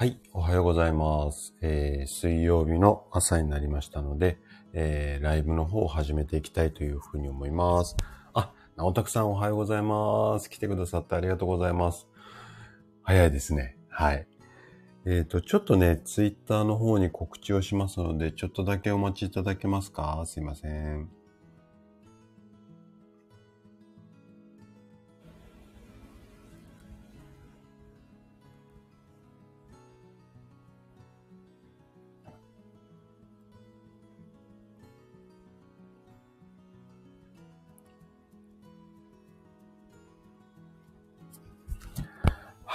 [0.00, 1.54] はい、おはようございます。
[1.60, 4.38] えー、水曜日の朝になりましたので、
[4.72, 7.98] えー、ライブの方を始めていきたいというふうに思います。
[8.32, 10.48] あ、なおたくさんおはようございます。
[10.48, 12.08] 来てくださってありがとうございます。
[13.02, 13.76] 早いですね。
[13.90, 14.26] はい。
[15.04, 20.22] えっ、ー、と、ちょっとね、ツイッターの方に告知をしますので、ちょっとだけお待ちいただけますか？
[20.24, 21.10] すいません。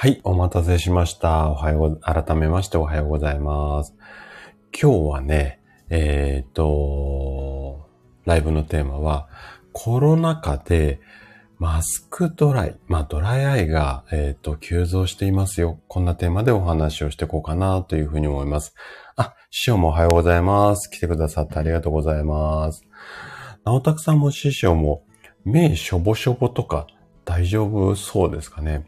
[0.05, 1.49] はい、お待たせしました。
[1.49, 3.95] おはよう、改めましておはようございます。
[4.79, 5.59] 今日はね、
[5.89, 7.89] えっ、ー、と、
[8.23, 9.27] ライブのテーマは、
[9.73, 10.99] コロナ禍で
[11.57, 15.79] マスクドライ、まあドライアイが、えっ、ー、と、急増していますよ。
[15.87, 18.75] こんなテーマでお話をしていこうかなというふうに思います。
[19.15, 20.87] あ、師匠もおはようございます。
[20.91, 22.85] 来てくださってありがとうございます。
[23.63, 25.03] なおたくさんも師匠も、
[25.45, 26.85] 目しょぼしょぼとか
[27.25, 28.85] 大丈夫そうですかね？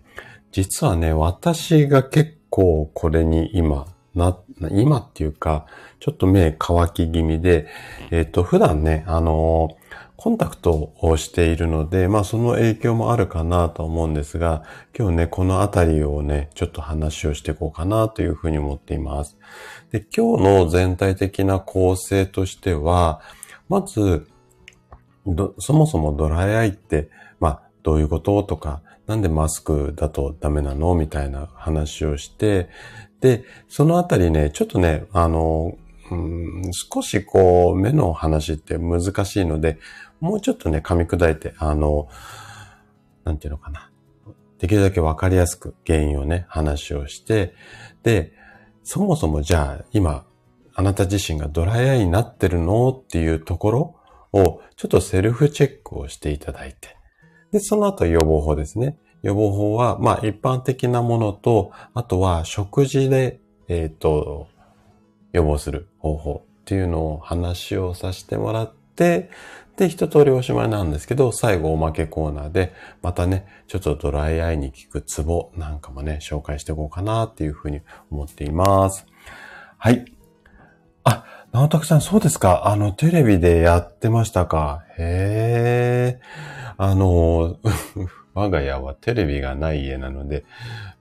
[0.51, 4.37] 実はね、私が結構これに今、な、
[4.71, 5.65] 今っていうか、
[5.99, 7.67] ちょっと目乾き気味で、
[8.11, 9.77] えっ、ー、と、普段ね、あの
[10.17, 14.63] コンタクトをしているので、まあその影響もあるかなと思うんですが、
[14.97, 19.37] 今日ね、このあたりをね、ちょっと話をしていこうかなというふうに思っています。
[19.91, 23.21] で、今日の全体的な構成としては、
[23.69, 24.27] まず、
[25.59, 27.09] そもそもドライアイって、
[27.39, 30.93] まあ、どういうこととか、なんでマスクだとダメなの？
[30.93, 32.69] みたいな話をして、
[33.21, 35.77] で、そのあたりね、ちょっとね、あの、
[36.11, 39.79] うん、少しこう、目の話って難しいので、
[40.19, 42.09] もうちょっとね、噛み砕いて、あの、
[43.23, 43.89] なんていうのかな。
[44.59, 47.53] できるだけわかりやすく原因をね、話をして、
[48.03, 48.33] で、
[48.83, 50.25] そもそもじゃあ、今、
[50.73, 52.89] あなた自身がドライアイになってるの？
[52.89, 53.95] っていうところ
[54.31, 56.95] を、ちょっとセルフチェックをしていただいて、
[57.51, 58.97] で、その後予防法ですね。
[59.21, 64.47] 予防法は、まあ一般的なものと、あとは食事で、えっ、ー、と、
[65.33, 69.29] 予防する方法っていうのを話をさせてもらって、
[69.77, 79.05] で、一通りおしまいなんですけど、最後おまけコーナーで、またね、ちょっとドライアイに効くツボなんかもね、紹介していこうかなっていうふうに思っています。
[79.77, 80.05] はい。
[81.03, 86.56] あ、直拓さん、そうですかあの、テレビでやってましたかへえ。
[86.77, 87.57] あの、
[88.33, 90.45] 我が家はテレビがない家なので、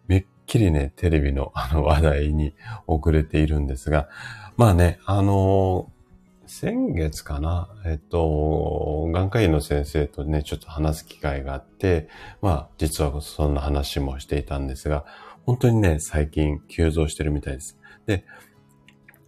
[0.09, 2.55] めっきりね、テレビのあの話題に
[2.87, 4.09] 遅れているんですが、
[4.57, 5.91] まあね、あの、
[6.47, 12.09] 先月かな、えっと、眼科医の先生とね、ちょっと話す機会があって、
[12.41, 15.05] まあ、実はそんな話もしていたんですが、
[15.45, 17.79] 本当にね、最近急増してるみたいです。
[18.07, 18.25] で、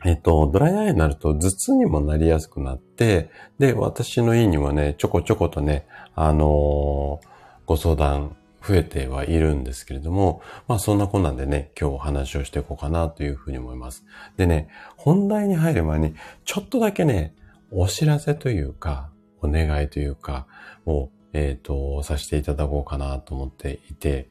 [0.04, 5.86] えっと、ドライアイになると頭痛にもなりやすくなって、で、私の家にもね、ちょこちょことね、
[6.20, 7.20] あの、
[7.64, 14.04] ご相談増えてはいるんですけれども、まあそんなこんなんでね、今日お話をしていこうかなというふうに思います。
[14.36, 17.36] でね、本題に入る前に、ちょっとだけね、
[17.70, 19.10] お知らせというか、
[19.42, 20.48] お願いというか、
[20.86, 24.28] を、えっ、ー、と、させていただこうかなと思っていて、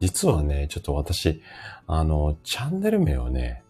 [0.00, 1.40] 実はね、ちょっと私、
[1.86, 3.62] あの、チャンネル名をね、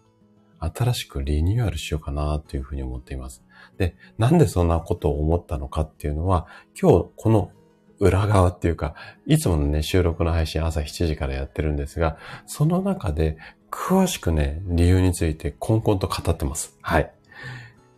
[0.59, 3.43] 新しくリニューアルしようかなというふうに思っています。
[3.77, 6.47] で、なんでそんなことを思ったのかっていうのは、
[6.79, 7.51] 今日この
[7.99, 8.95] 裏側っていうか、
[9.25, 13.37] いつものね、収録の配信朝7時からやってるんですが、その中で
[13.71, 16.77] 詳しくね、理由についてコンコンと語ってます。
[16.81, 17.11] はい。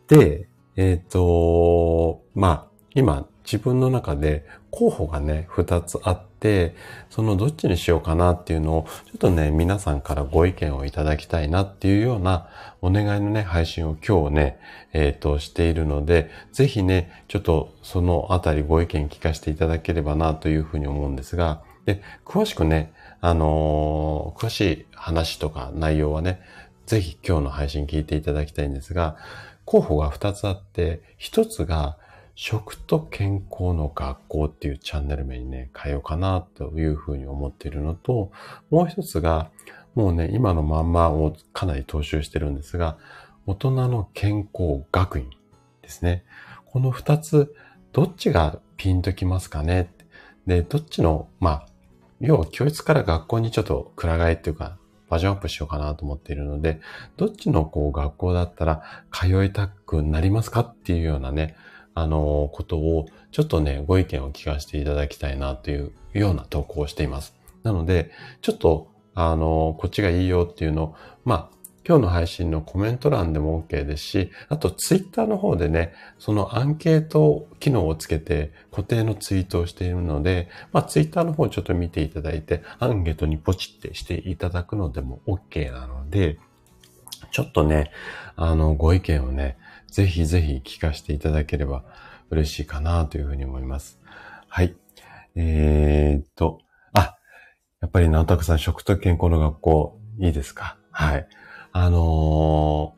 [0.08, 6.31] で、えっ、ー、と、まあ、今自分の中で候補がね、二つあって、
[7.09, 12.47] そのどっちにしようかなっていうのを、ちょっとね、皆さんからご意見をいただきたいなっていうような
[12.81, 14.59] お願いのね、配信を今日ね、
[14.94, 26.41] えっ、ー、と、しているので、ぜひね、ちょっとそのあたりご意見聞かせていただければなというふうに思うんですが、で、詳しくね、あのー、詳しい話とか内容はね、
[26.87, 29.16] ぜひ今日の配信聞いていただきたいんですが、
[29.66, 31.97] 候補が二つあって、一つが
[32.43, 38.32] 食と健康の学校っていうチャンネル名にね、変えようかなというふうに思っているのと、
[38.72, 39.52] もう一つが、
[39.93, 42.97] もうね、今のまんまをかなり踏襲してるんですが、
[43.46, 45.29] 大人の健康学院
[45.84, 46.23] ですね。
[46.66, 47.53] この二つ、
[47.93, 49.94] どっちがピンときますかね？
[50.47, 51.66] で、どっちの、まあ、
[52.22, 54.79] 要は教室から学校にちょっとくら替えっていうか、
[55.09, 56.82] バージョンアップしようかなと思っているので、
[57.17, 61.55] どっちのこう学校だったら通いたくなりますかっていうようなね、
[61.93, 67.35] あの、ことを、ちょっとね、ご意見を聞かせていただきたいなというような投稿をしています。
[67.64, 68.11] なので、
[68.41, 70.96] ちょっと、あの、こっちがいいよっていうのを、
[71.26, 86.37] まあ、今日の配信のコメント欄でも OK ですし、あとツイッターの方でね、そのアンケート機能をつけて固定のツイートをしているので、まあツイッターの方ちょっと見ていただいて、アンケートにポチってしていただくのでも OK なので、
[87.32, 87.91] ちょっとね、
[88.35, 89.58] あの、ご意見をね、
[89.91, 91.84] ぜひぜひ聞かせていただければ
[92.29, 93.99] 嬉しいかなというふうに思います。
[94.47, 94.76] はい。
[95.35, 96.59] えー、っと、
[96.93, 97.17] あ、
[97.82, 100.78] やっぱり直拓さん、食と健康の学校、いいですか？
[100.91, 101.28] はい。
[101.73, 102.96] あの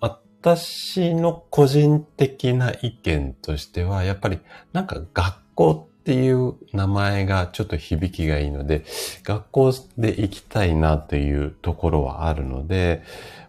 [0.00, 0.04] ー、
[0.40, 4.40] 私の個人的な意見としては、やっぱり
[4.72, 8.84] なんか学校っていう名前がちょっと響きがいいので、
[9.22, 13.02] 学校で行きたいなというところはあるので、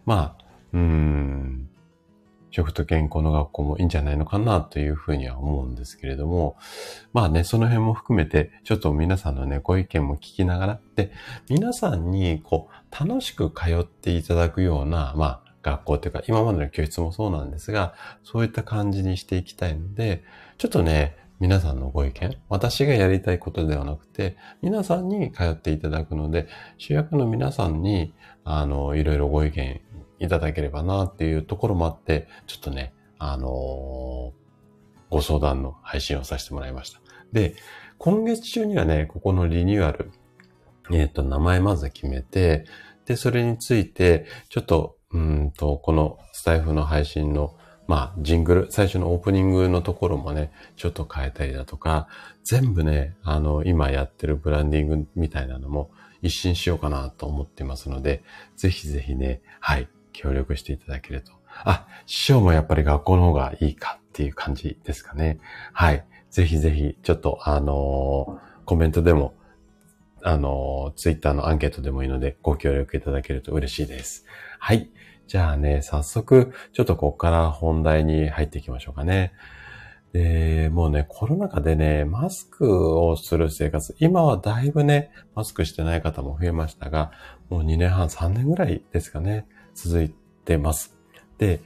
[0.06, 1.68] まあ、うん、
[2.56, 6.56] 食と健康の学校もいいんじゃないのかなというふうには思うんですけれども、
[7.12, 11.12] まあね、その辺も含めて、ちょっと皆さんのね、ご意見も聞きながら、で、
[11.50, 20.24] 皆さんに、こう、楽しく通っていただくような、まあ、学校というか、今までの教室もそうなんですが、そういった感じにしていきたいので、
[20.56, 26.48] ちょっとね、皆さんのご意見、私がやりたいことではなくて、皆さんに通っていただくので、
[26.78, 28.14] 主役の皆さんに、
[28.44, 29.82] あの、いろいろご意見
[30.18, 34.32] いただければなっていうところもあって、ちょっとね、あのー、
[35.10, 37.00] ご相談の配信をさせてもらいました。
[37.32, 37.54] で、
[37.98, 40.10] 今月中にはね、ここのリニューアル、
[40.90, 42.66] えっ、ー、と、名前まず決めて、
[43.06, 52.08] で、それについて、ちょっと、うんと、このスタイフの配信の、まあ、ジングル、最初のオープニングのところもね、ちょっと変えたりだとか、
[52.42, 55.90] 全部ね、あの、今やってるブランディングみたいなのも
[56.20, 58.22] 一新しようかなと思ってますので、
[58.56, 61.32] ぜひぜひね、はい、協力していただけると。
[61.64, 65.38] あ、師匠もやっぱり学校の方がいいかっていう感じですかね。
[65.72, 66.04] はい。
[66.30, 69.34] ぜひぜひ、ちょっとあのー、コメントでも、
[70.22, 74.24] あのー、ツイッターのアンケートでもいいので、ご協力いただけると嬉しいです。
[74.58, 74.90] はい。
[75.26, 79.32] じゃあね、早速、ちょっとここから本題に入っていきましょうかね。
[80.12, 87.10] で、もうね、コロナ禍でね、マスクをする生活、今はだいぶね、マスクしてない方も増えましたが、
[87.50, 89.46] もう2年半、3年ぐらいですかね。
[89.76, 90.10] 続い
[90.44, 90.96] てます。
[91.38, 91.60] で、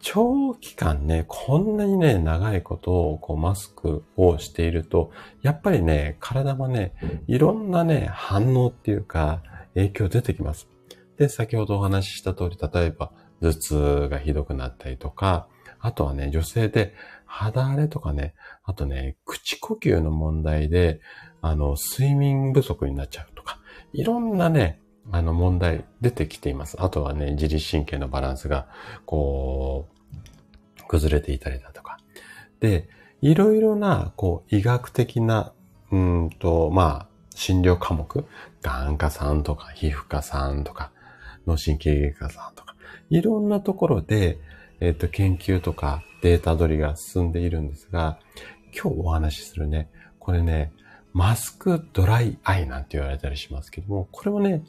[0.00, 5.10] 長期間ね、こんなにね、長いことをこうマスクをしていると、
[5.42, 6.94] やっぱりね、体もね、
[7.26, 9.42] いろんなね、反応っていうか、
[9.74, 10.68] 影響出てきます。
[11.16, 15.48] で、先ほどお話しした通り、例えば、頭痛がひどくなったりとか、
[15.80, 18.34] あとはね、女性で肌荒れとかね、
[18.64, 21.00] あとね、口呼吸の問題で、
[21.40, 23.60] あの、睡眠不足になっちゃうとか、
[23.92, 26.76] いろんなね、あの問題出てきています。
[26.80, 28.66] あとはね、自律神経のバランスが、
[29.06, 29.88] こ
[30.80, 31.98] う、崩れていたりだとか。
[32.60, 32.88] で、
[33.20, 35.52] いろいろな、こう、医学的な、
[35.90, 38.26] うんと、まあ、診療科目、
[38.62, 40.90] 眼科さんとか、皮膚科さんとか、
[41.46, 42.76] 脳神経外科さんとか、
[43.10, 44.38] いろんなところで、
[44.80, 48.18] えっ、と、研究とかデータ取りが進んでいるんですが、
[48.72, 49.88] 今日お話しするね、
[50.18, 50.72] これね、
[51.12, 54.62] マスクドライアイなんて言われたりしますけども、これもね、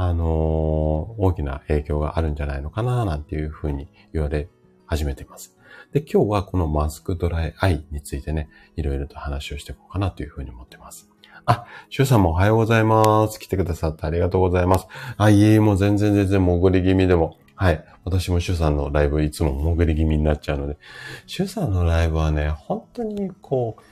[0.00, 4.48] あのー、大きな影響があるんじゃないのかな、なんていうふうに言われ
[4.86, 5.56] 始めています。
[5.92, 11.10] で、今日はこのマスクドライアイについてね、いろいろと話をしていこうかなというふうに思ってます。
[11.46, 13.40] あ、シュウさんもおはようございます。
[13.40, 14.86] 来てくださってありがとうございます。
[15.16, 17.36] あ、いえ、もう全然全然潜り気味でも。
[17.56, 17.84] はい。
[18.04, 20.78] 私もシュウさんのライブいつも潜り気味になっちゃうので、
[21.26, 23.82] シュウさんのライブはね、本当にこう、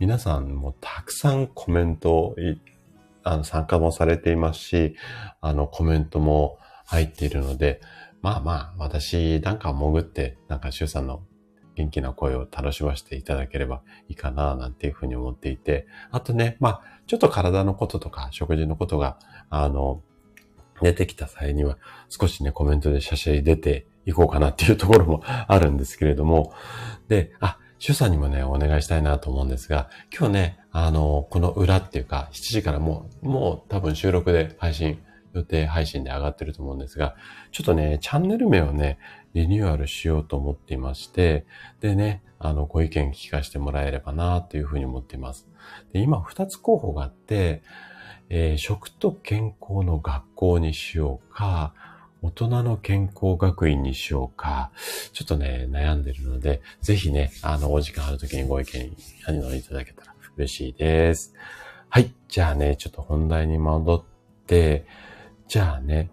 [0.00, 2.36] 皆さんもたくさんコメントを
[3.26, 4.96] あの参加もされていますし、
[5.40, 7.80] あのコメントも入っているので、
[8.22, 11.22] まあまあ、私なんか潜って、なんかシュウさんの
[11.74, 19.18] 元気な声を楽しませていただければいいかな、なんていうふうに思っていて、あとね、まあ、ちょっと体のこととか食事のことが、
[19.50, 20.02] あの、
[20.82, 21.78] 出てきた際には、
[22.08, 26.52] 少しね、コメントで写真出ていこうかなっていうところもあるんですけれども、
[27.08, 34.98] で、あ、主さんにもね、お願いしたいなと思うんですが、今日ね、あの、この裏っていうか、7時からもう、もう多分収録で配信、
[35.34, 37.16] 予定配信で上がってると思うんですが、
[37.52, 38.98] ちょっとね、チャンネル名をね、
[39.34, 41.44] リニューアルしようと思っていまして、
[41.80, 45.46] でね、あの、ご意見聞かせてもらえればなというふうに思っています。
[45.92, 47.62] で、今2つ候補があって、
[48.30, 51.74] えー、食と健康の学校にしようか、
[52.26, 54.72] 大人の健康学院にしようか、
[55.12, 61.34] ちょっとね、悩んでるので、ぜひね、あの、お時間ある時にご意見、あの、いただけたら嬉しいです。
[61.88, 62.12] はい。
[62.28, 64.02] じゃあね、ちょっと本題に戻っ
[64.46, 64.86] て、
[65.46, 66.10] じゃあね、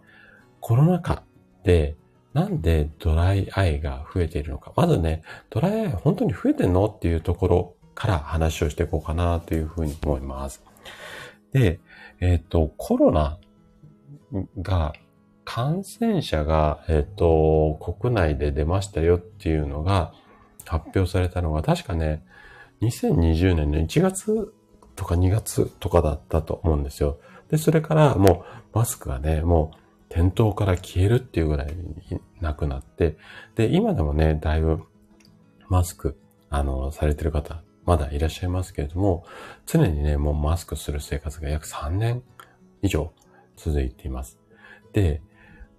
[0.60, 1.24] コロナ禍
[1.64, 1.96] で、
[2.34, 4.72] なんでドライアイが増えているのか。
[4.76, 10.64] まずね、ドライアイ本当に増えてんのっていうところから話をしていこうかなというふうに思います。
[11.54, 11.80] で、
[12.20, 13.40] えっ、と、コロナ
[14.62, 14.94] が、
[15.46, 20.14] 感染者が、えっ、と、国内で出ましたよっていうのが
[20.66, 22.24] 発表されたのが、確かね、
[22.82, 24.54] 2020年の1月
[24.96, 27.20] とか2月とかだったと思うんですよ。
[27.50, 29.78] で、それからもうマスクがね、もう
[30.10, 33.18] 店頭から消えるっていうぐらいになくなって、
[33.56, 34.84] で、今でもね、だいぶ
[35.70, 36.20] マスク、
[36.50, 39.26] あの、されてる方、まだいらっしゃいますけれども、
[39.66, 42.24] 常にね、もうマスクする生活が約3年
[42.82, 43.12] 以上
[43.56, 44.40] 続いています。
[44.94, 45.22] で、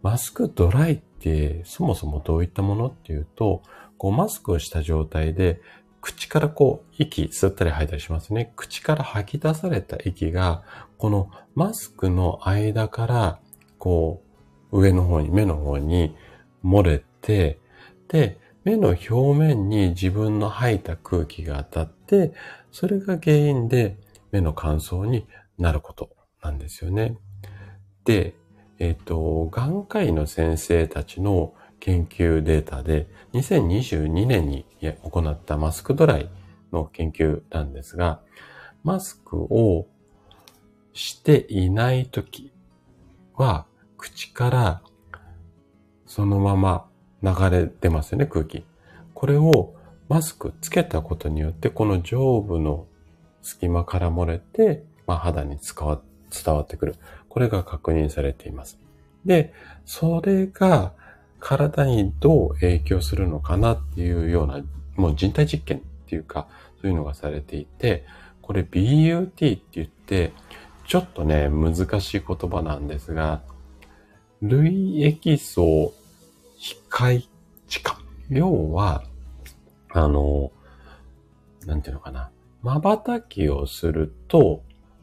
[0.05, 3.63] マスクドライってそもそもどういったものっていうと、
[3.97, 5.63] こうマスクをした状態で
[6.03, 8.53] 口からこう息吸ったり吐いたりしますね。
[8.55, 10.63] 口から吐き出された息が、
[10.99, 13.41] このマスクの間から
[13.79, 14.23] こ
[14.71, 16.15] う上の方に、目の方に
[16.63, 17.59] 漏れて、
[18.09, 22.35] で、目の表面に自分の吐いた空気が当たって、
[22.71, 23.97] それが原因で
[24.33, 26.11] 目の乾燥になること
[26.43, 27.17] なんですよね。
[28.05, 28.35] で、
[28.79, 36.31] えっ、と、眼科医の先生たちの研究データで、2022年に行ったマスクドライ
[36.73, 38.21] の研究なんですが、
[38.83, 39.87] マスクを
[40.93, 42.53] していないとき
[43.35, 43.67] は、
[43.97, 44.83] 口から
[46.07, 46.87] そのまま
[47.23, 48.65] 流れ出ますよね、空気。
[49.15, 49.75] これを
[50.09, 52.87] マスクつけたことによって、この上部の
[53.43, 55.87] 隙間から漏れて、まあ、肌に伝
[56.55, 56.97] わってくる。
[57.35, 58.79] これが確認されています。
[59.27, 59.53] で、
[59.85, 60.93] それが
[61.41, 64.61] 体にどう影響するのかなっていうような、
[64.95, 66.47] もう人体実験っていうか、
[66.81, 68.05] そういうのがされていて、
[68.41, 70.33] これ BUT って言って、
[70.87, 73.43] ちょっとね、難しい言葉なんですが、
[74.41, 75.93] 類液層
[76.57, 77.27] 控
[77.67, 77.99] 値化。
[78.31, 79.03] 要は、
[79.91, 80.53] あの、
[81.67, 82.31] なんていうのかな。
[82.63, 84.63] 瞬きをすると、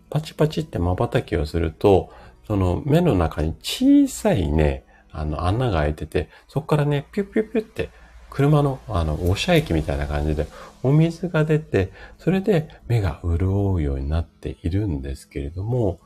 [0.09, 2.09] パチパチって瞬きをすると、
[2.51, 7.89] その目の中に小さいね、あの穴が開いてて、そこからね、ピュッピュッピュって
[8.29, 10.47] 車のあの、おしゃ液みたいな感じで
[10.83, 16.01] お水が出て、それで目が潤うようになっているんですけれども、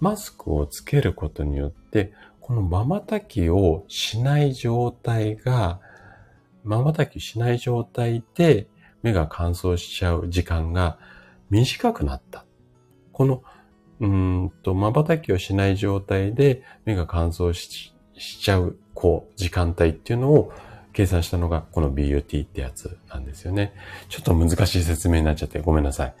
[0.00, 5.80] マスクをつけることによって、この瞬きをしない状態が、
[6.64, 8.68] 瞬きしない状態で
[9.02, 10.96] 目が乾燥しちゃう時間が
[11.50, 12.46] 短くなった。
[13.12, 13.42] この
[14.00, 20.52] うんと、瞬きをしない状態で目が乾燥しちゃう、こう、時間帯っていうのを
[20.92, 23.74] 計算したのがこの BUT ってやつなんですよね。
[24.08, 26.14] ちょっと難しい説明になっちゃってごめんなさい。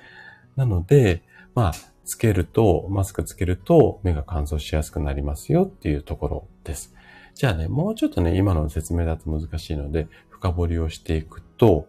[0.56, 1.22] なので、
[1.54, 1.72] まあ、
[2.04, 6.94] つけると、マスクつけると目が乾燥しやすくなりますよっていうところです。
[7.34, 11.86] じゃあね、もうちょっとね、今の説明だと難しいので、深掘りをしていくと、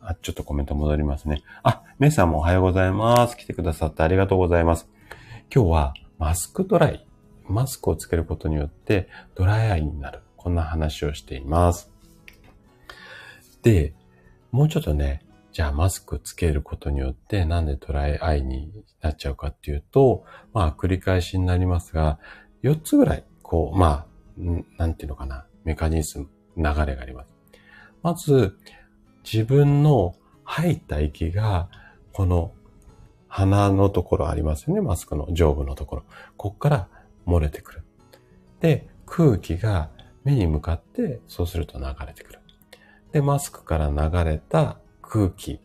[0.00, 1.42] あ、ちょっとコメント戻りますね。
[1.62, 3.36] あ、メイさんもおはようございます。
[3.36, 4.88] 来てくださってありがとうございます。
[5.54, 7.06] 今日はマスクドライ、
[7.44, 10.18] マスクをつけることによってドライアイになる。
[10.36, 11.92] こんな話をしています。
[13.62, 13.94] で、
[14.50, 22.18] もうちょっとね、じゃあマスクつけることによってなんでドライアイになっちゃうかっていうと、まあ繰り返しになりますが、
[22.64, 24.06] 4つぐらい、こう、ま
[24.36, 24.40] あ、
[24.76, 27.28] なんていうのかな、メカニズム、流れがあります。
[28.02, 28.58] まず、
[29.22, 31.68] 自分の吐いた息が、
[32.12, 32.50] この
[33.36, 34.80] 鼻のところありますよね。
[34.80, 36.04] マスクの上部のところ。
[36.36, 36.88] こっから
[37.26, 37.82] 漏れてくる。
[38.60, 39.90] で、空気が
[40.22, 42.38] 目に向かってそうすると流れてくる。
[43.10, 45.58] で、マスクから流れた空気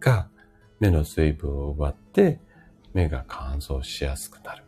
[0.00, 0.26] が
[0.80, 2.40] 目の水分を奪って
[2.92, 4.64] 目が乾燥しやすくなる。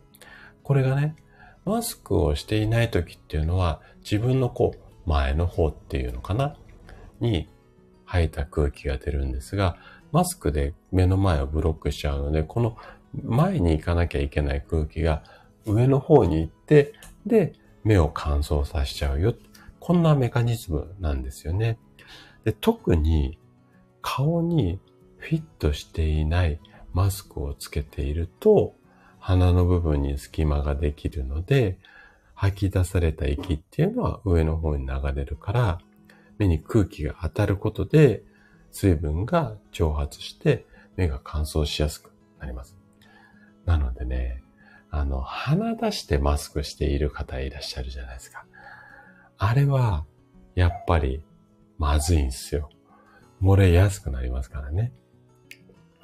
[0.63, 1.17] これがね、
[1.65, 6.55] マスクをしていない時っていうのは自分のこう前の方っていうのかな？
[7.19, 7.49] に
[8.05, 9.75] 吐いた空気が出るんですが、
[10.11, 12.77] マスクで目の前をブロックしちゃうので、この
[13.23, 15.23] 前に行かなきゃいけない空気が
[15.65, 16.93] 上の方に行って、
[17.25, 19.35] で、目を乾燥させちゃうよ。
[19.79, 21.77] こんなメカニズムなんですよね。
[22.43, 23.37] で特に
[24.01, 24.79] 顔に
[25.17, 26.59] フィットしていない
[26.93, 28.73] マスクをつけていると、
[29.19, 31.77] 鼻の部分に隙間ができるので、
[32.33, 35.79] 吐き出された息っていうのは上の方に流れるから、
[36.37, 38.23] 目に空気が当たることで、
[38.71, 42.77] 水分が蒸発して目が乾燥しやすくなります。
[43.65, 44.43] なのでね、
[44.91, 48.45] あの、鼻出してマスクしている方いらっしゃるじゃないですか。
[49.37, 50.05] あれは、
[50.55, 51.23] やっぱり、
[51.77, 52.69] まずいんですよ。
[53.41, 54.91] 漏れやすくなりますからね。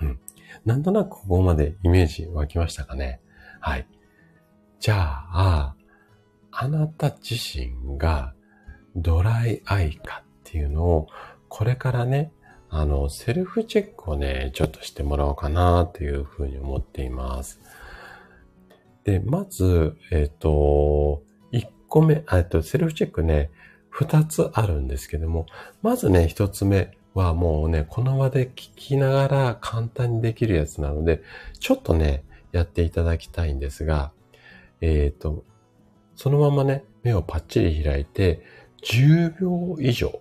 [0.01, 0.19] うん。
[0.65, 3.19] なんとなくここまでイメージ湧きましたかね。
[3.60, 3.88] はい。
[4.79, 5.75] じゃあ、
[6.51, 8.34] あなた自身が
[8.95, 11.07] ドライアイかっていうのを、
[11.50, 12.31] これからね、
[12.77, 17.62] あの、セルフチェックをね、ちょっとしてもらおうかなというふうに思っています。
[19.05, 23.50] で、まず、えっ、と、1個目、えっと、セルフチェックね、
[23.94, 25.46] 2つあるんですけども、
[25.84, 31.24] まずね、1つ目はもうね、この場で聞きながら簡単にできるやつなので、
[31.58, 34.12] ちょっとね、やっていただきたいんですが、
[34.82, 35.46] えっ、と、
[36.17, 38.41] そのままね、目をパッチリ開いて、
[38.84, 40.20] 10秒以上、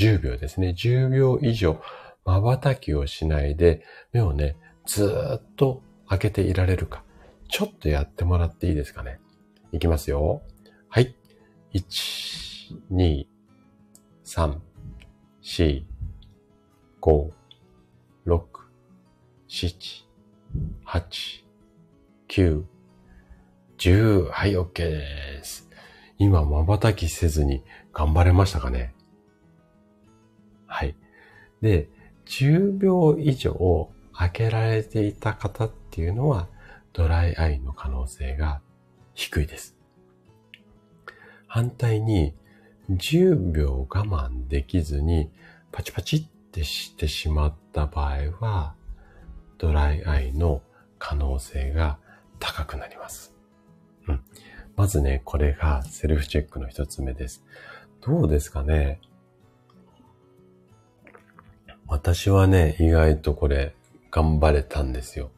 [0.00, 1.78] 10秒ですね、10秒以上、
[2.24, 7.04] 瞬きをしないで、目をね、ずっと開けていられるか。
[7.50, 9.20] ちょっとやってもらっていいですかね。
[9.72, 10.40] いきますよ。
[10.88, 11.14] はい。
[11.74, 13.26] 1、2、
[14.24, 14.56] 3、
[15.42, 15.84] 4、
[17.02, 17.30] 5、
[18.26, 18.42] 6、
[19.48, 20.04] 7、
[20.86, 21.44] 8、
[22.28, 22.62] 9、
[23.76, 24.30] 10。
[24.30, 25.68] はい、OK です。
[26.16, 28.94] 今、瞬きせずに頑張れましたかね
[30.70, 30.94] はい。
[31.60, 31.88] で、
[32.26, 36.48] 10秒以上開けられていた方っていうのは、
[36.92, 38.60] ドライアイの可能性が
[39.14, 39.76] 低いです。
[41.48, 42.34] 反対に、
[42.88, 45.30] 10秒我慢できずに、
[45.72, 46.22] パチパチっ
[46.52, 48.74] てしてしまった場合は、
[49.58, 50.62] ドライアイの
[50.98, 51.98] 可能性が
[52.38, 53.34] 高くなります。
[54.06, 54.20] うん。
[54.76, 57.44] まずね、これがセルフチェックの一つ目です。
[58.00, 59.00] どうですかね？
[61.90, 63.74] 私はね、意外とこれ
[64.12, 65.32] 頑張れたんですよ。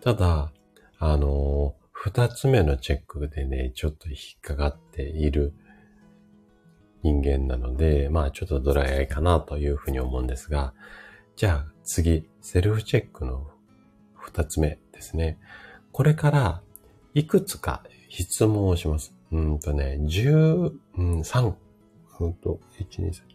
[0.00, 0.50] ただ、
[0.98, 5.52] あの、二つ目のチェックでね、ちょっと引っかかっている
[7.02, 10.72] 人間なので、まあちょっとドライアイかなというふうに思うんですが、
[11.36, 13.50] じゃあ次、セルフチェックの
[14.14, 15.38] 二つ目ですね。
[15.92, 16.62] これから
[17.12, 19.14] いくつか質問をします。
[19.30, 21.54] うんとね、十、うん、三、
[22.18, 23.31] うんと、一、二、三。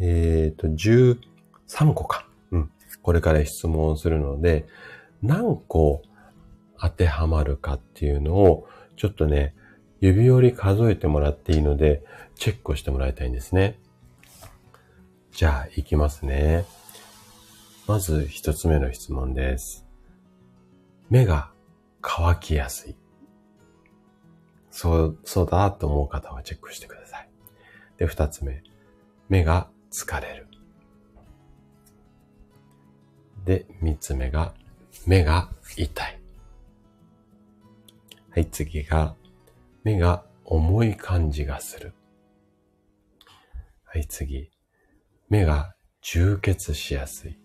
[0.00, 1.18] えっ、ー、と、十
[1.66, 2.28] 三個か。
[2.50, 2.70] うん。
[3.02, 4.66] これから質問をするので、
[5.22, 6.02] 何個
[6.80, 9.54] 当てはまるかっていうのを、ちょっとね、
[10.00, 12.02] 指折り数えてもらっていいので、
[12.36, 13.78] チェックをしてもらいたいんですね。
[15.32, 16.64] じゃあ、行きますね。
[17.86, 19.86] まず一つ目の質問です。
[21.10, 21.50] 目が
[22.00, 22.96] 乾きやすい。
[24.70, 27.30] そう、そうだと思う方はチェックしてください。
[27.96, 28.62] で、二つ目。
[29.28, 30.48] 目が疲れる。
[33.44, 34.54] で、三つ目が、
[35.06, 36.20] 目が痛い。
[38.30, 39.16] はい、次が、
[39.84, 41.94] 目が重い感じがする。
[43.84, 44.50] はい、次。
[45.28, 47.38] 目が充血しやすい。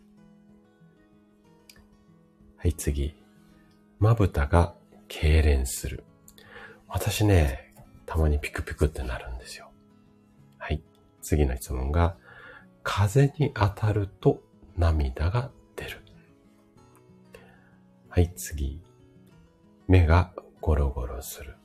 [2.57, 3.15] はい、次。
[3.99, 4.75] まぶたが
[5.07, 6.03] 痙攣する。
[6.87, 7.73] 私ね、
[8.05, 9.71] たまにピクピクってなるんですよ。
[10.57, 10.81] はい。
[11.21, 12.17] 次の質問が、
[12.83, 14.41] 風に当たると
[14.77, 16.03] 涙が出る。
[18.09, 18.79] はい、次。
[19.87, 21.55] 目がゴロゴロする。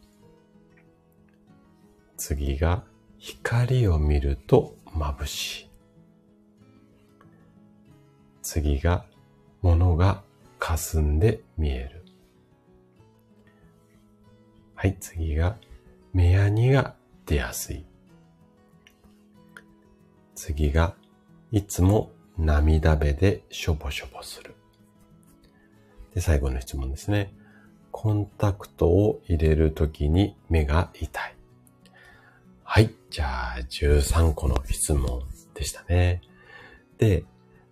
[2.17, 2.85] 次が、
[3.19, 5.71] 光を見ると眩しい。
[8.43, 9.05] 次が、
[9.61, 10.23] 物が
[10.59, 12.05] 霞んで見える。
[14.75, 15.57] はい、次が、
[16.13, 16.95] 目やにが
[17.27, 17.85] 出やすい。
[20.35, 20.95] 次が、
[21.51, 24.55] いつも涙目でしょぼしょぼする。
[26.15, 27.33] で、最後の質問ですね。
[27.91, 31.35] コンタクトを入れるときに目が痛い。
[32.65, 32.95] はい。
[33.11, 35.23] じゃあ、13個の質問
[35.55, 36.21] でしたね。
[36.99, 37.25] で、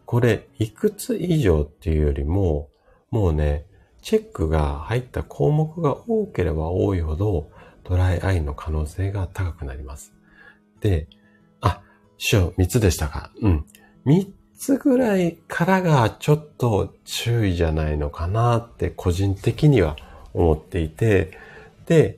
[0.07, 2.71] これ、いくつ以上っていうよりも、
[3.11, 3.67] もうね、
[4.01, 7.51] チェックが入った項目が多ければ多いほど、
[7.85, 10.15] ドライアイの可能性が高くなります。
[10.81, 11.09] で、
[12.17, 13.31] あ、師匠、3つでしたか？
[13.41, 13.65] うん。
[14.07, 19.97] 3つぐらいからがちょっと注意じゃないのかなって個人的には
[20.33, 21.39] 思っていて、
[21.87, 22.17] で、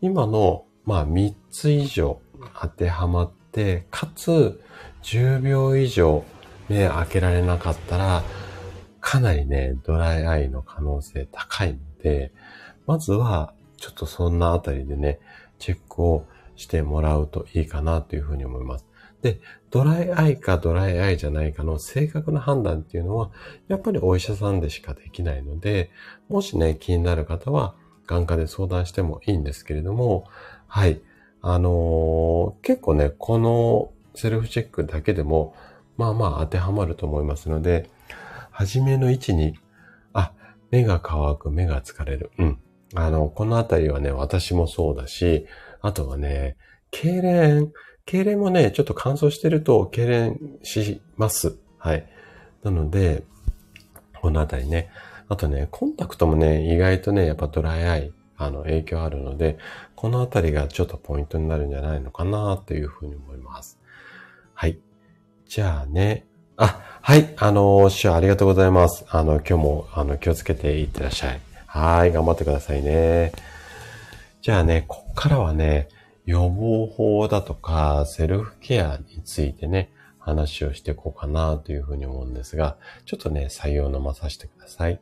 [0.00, 2.20] 今の、まあ3つ以上
[2.60, 4.60] 当てはまって、かつ
[5.02, 6.24] 10秒以上
[6.68, 8.22] 目開けられなかったら、
[9.00, 12.32] かなりね、ドライアイの可能性高いので、
[12.86, 15.20] まずは、ちょっとそんなあたりでね、
[15.58, 18.84] チェックをしてもらうといいかなというふうに思います。
[19.22, 23.30] で、ドライアイかドライアイじゃないかの正確な判断っていうのは、
[23.68, 25.90] やっぱりお医者さんでしかできないので、
[26.28, 27.74] もしね、気になる方は、
[28.06, 30.24] 眼科で相談してもいいんですけれども、
[30.66, 31.00] はい。
[31.40, 35.54] あのー、結構ね、このセルフチェックだけでも、
[35.96, 37.90] まあまあ当てはまると思いますので、
[38.50, 39.58] 初めの位置に、
[40.12, 40.32] あ、
[40.70, 42.30] 目が乾く、目が疲れる。
[42.38, 42.58] うん。
[42.94, 45.46] あの、このあたりはね、私もそうだし、
[45.80, 46.56] あとはね、
[46.90, 47.72] 痙攣、
[48.08, 51.58] 痙攣もね、ちょっと乾燥してると痙攣します。
[51.76, 52.06] はい。
[52.62, 53.24] なので、
[54.20, 54.90] このあたりね、
[55.28, 59.58] あとね、コンタクトもね、意外とね、やっぱドライアイ、あの、影響あるので、
[59.94, 63.78] このあたりがちょっとポイントになるんじゃないのかなというふうに思います。
[64.54, 64.78] はい。
[65.46, 66.24] じゃあね、
[66.56, 69.04] あ、はい、あの、師匠ありがとうございます。
[69.10, 71.40] あの、今日も、あの、気をつけていってらっしゃい。
[71.66, 73.32] はい、頑張ってくださいね。
[74.40, 75.88] じゃあね、こっからはね、
[76.28, 85.00] 予防法だとか、セルフケアについてね、話をしていこうかなというふうに思うんですが、ちょっとね、採用飲まさせてください。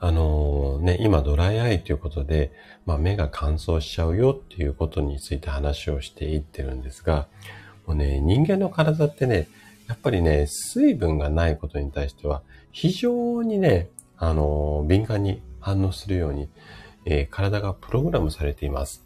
[0.00, 2.52] あの、ね、今ドライアイということで、
[2.86, 7.28] まあ、目が乾燥しちゃうよっていうことについて話をしていってるんですが、
[7.86, 9.46] もうね、人間の体ってね、
[9.88, 16.48] やっぱりね、水分がないことに対しては、非常にね、あのー、敏感に反応するように、
[17.06, 19.02] えー、体がプログラムされています。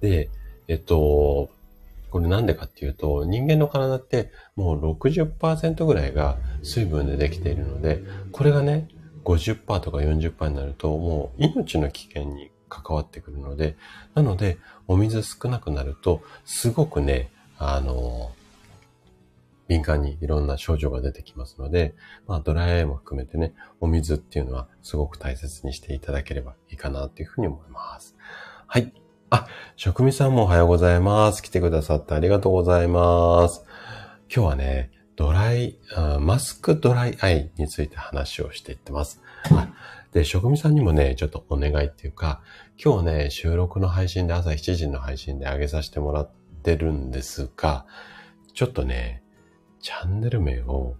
[0.00, 0.28] で、
[0.68, 1.48] えっと、
[2.10, 8.88] これなんでかっていうと、人間の体ってもう60%ぐらいが水分でできているので、これがね、
[9.24, 13.76] 50%とか40%になると、もう命の危険に関わってくるので、
[14.14, 18.32] なので、お水少なくなると、すごくね、あの、
[19.68, 21.94] 敏感にいろんな症状が出てきますので、
[22.26, 28.16] まあドライアイも含めてね、お水っていうのはすごく大切にしていただければいいかなっていうふうに思います。
[28.66, 28.92] はい。
[29.30, 31.42] あ、職味さんもおはようございます。
[31.42, 33.64] 来てくださってありがとうございます。
[34.32, 35.78] 今日はね、ドライ、
[36.20, 39.22] マスクドライアイについて話をしていってます。
[40.12, 42.40] で、職味さんにもね、ちょっとお願いっていうか、
[42.82, 46.30] 今日ね、収録の配信で朝7時の配信で上げさせてもらっ
[46.62, 47.86] てるんですが、
[48.54, 49.22] ちょっとね、
[49.86, 50.96] チャンネル名を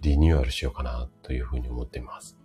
[0.00, 2.36] リニューアルしようかなというふうに思っています。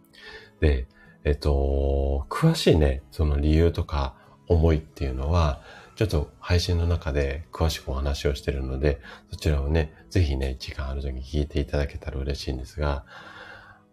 [0.59, 0.85] で、
[1.23, 4.13] えっと、詳しいね、その理由とか
[4.47, 5.59] 思いっていうのは、
[5.95, 13.03] ちょっと配信の中で詳しくお話をしているので、そちらをね、ぜひね、時間ある時に聞いていただけたら嬉しいんですが、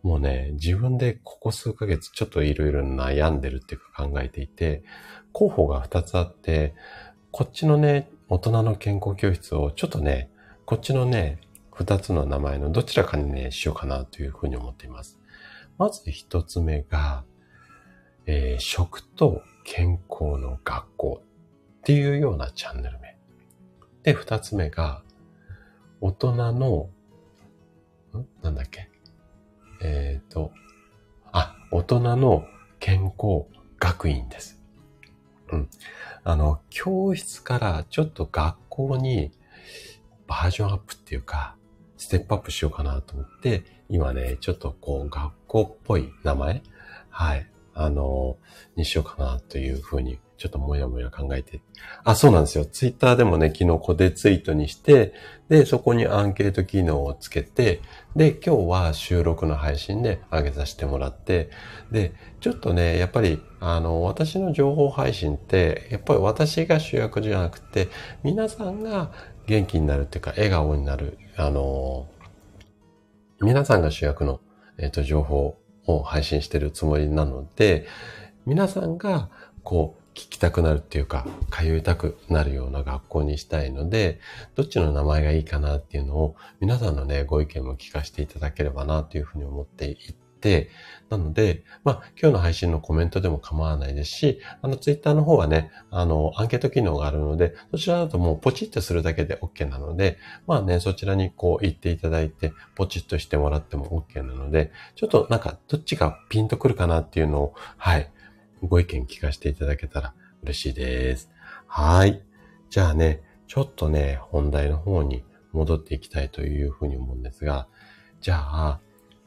[0.03, 4.83] もうね、自分でここ数ヶ月ちょっといろいろ悩んでるっていうか考えていて、
[5.33, 6.75] 候補が2つあって、
[7.31, 10.29] こっちのね、大人の健康教室をちょっとね、
[10.67, 11.39] こっちのね、
[11.79, 15.21] 2つの名前のどちらかにね、しようかなというふうに思っています。
[15.79, 17.25] まず1つ目が、
[18.27, 23.17] えー、食と健康の学校っていうようなチャンネル名。
[24.03, 25.03] で、二つ目が、
[26.01, 26.91] 大人の、
[28.13, 28.27] ん？
[28.43, 28.91] なんだっけ？
[29.81, 30.53] えっ、ー、と、
[31.31, 32.45] あ、大人の
[32.81, 33.47] 健康
[33.79, 34.61] 学院です。
[35.53, 35.71] うん。
[36.25, 39.31] あの、教室からちょっと学校に
[40.27, 41.57] バージョンアップっていうか、
[41.99, 46.63] ステップアップしようかなと思って、今ね、ちょっとこう学校っぽい名前
[47.11, 47.51] はい。
[47.75, 48.37] あの、
[48.75, 51.61] にしようかなというふうに、ちょっともやもや考えて。
[52.05, 52.65] あ、そうなんですよ。
[52.65, 55.13] ツイッターでもね、昨日コデツイートにして、
[55.49, 57.81] で、そこにアンケート機能をつけて、
[58.15, 61.51] で、今日は収録の配信で上げさせてもらって、
[61.91, 67.89] で、ちょっとね、やっぱり、あの、私の情報配信って、やっぱり私が主役じゃなくて、
[68.23, 69.13] 皆さんが
[69.49, 72.07] 元気になるっていうか、笑顔になる、あの、
[73.41, 74.41] 皆さんが主役の、
[74.77, 75.57] えっ、と、情報
[75.87, 77.87] を配信してるつもりなので、
[78.45, 79.31] 皆さんが
[79.65, 84.21] こう聞きたくなるっていうか、通いたくなるような学校にしたいので、
[84.55, 90.28] どっちの名前がいいかなっていうのを皆さんのね、ご意見も聞かせていただければなというふうに思っていて、
[91.11, 108.11] なので、まあ、今日の配信のコメントでも構わないですし、あの、ツイッターの方はね、あの、アンケート機能があるので、そちらだともうポチッとするだけで OK なので、まあね、そちらにこう行っていただいて、ポチッとしてもらっても OK なので、ちょっとなんか、どっちがピンとくるかなっていうのを、はい、
[108.63, 111.31] ご意見聞かせていただけたら嬉しいです。
[111.67, 112.23] はい。
[112.71, 117.67] じゃあね、ちょっとね、本題の方に戻っていきたいというふうに思うんですが、
[118.21, 118.81] じゃあ、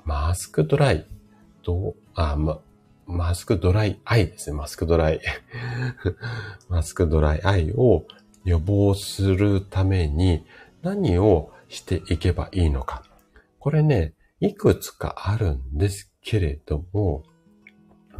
[0.05, 1.05] マスクドライ
[1.63, 2.59] と、あ、ま、
[3.05, 4.55] マスクドライアイですね。
[4.55, 5.21] マスクドライ。
[6.69, 8.05] マスクドライアイを
[8.45, 10.45] 予防するために
[10.81, 13.03] 何をしていけばいいのか。
[13.59, 17.23] これね、いくつかあるんですけれども、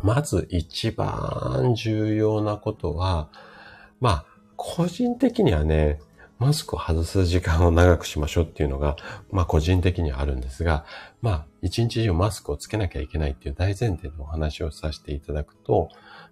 [0.04, 3.30] まず一番重要なことは、
[4.00, 6.00] まあ、個人的にはね、
[6.42, 8.96] マスクを外す時間を長くしましょうっていうのが、
[9.32, 10.86] まあ個人的にはあるんですが、
[11.22, 15.90] まあ一日中マスクをつけなきゃいけないっていう大前提のお話をさせていただくと、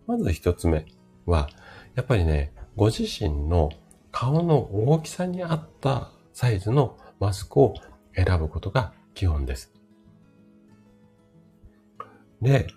[0.08, 0.86] まず一つ目
[1.26, 1.50] は、
[1.96, 3.70] やっぱりね、ご自身の
[4.12, 4.58] 顔の
[4.90, 7.76] 大きさに合ったサイズのマスクを
[8.16, 9.72] 選ぶことが基本です。
[12.42, 12.68] で、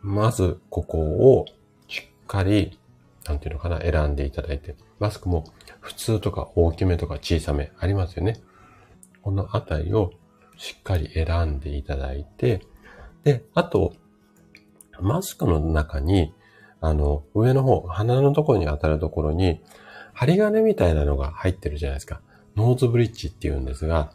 [0.00, 1.46] まずここを
[1.88, 2.78] しっかり、
[3.24, 5.44] なんていうのかな、選んでいただいて、マスクも
[5.80, 8.40] 普通とか大きめとか小さめありますよね。
[9.22, 10.12] このあたりを
[10.56, 12.60] しっかり選んでいただいて、
[13.24, 13.94] で、あと、
[15.00, 16.32] マスクの中に、
[16.80, 19.60] あの、上の方、鼻のところに当たるところに、
[20.12, 22.20] 針金みたいなのが入ってるじゃないですか。
[22.56, 24.12] ノーズブリッジって言うんですが、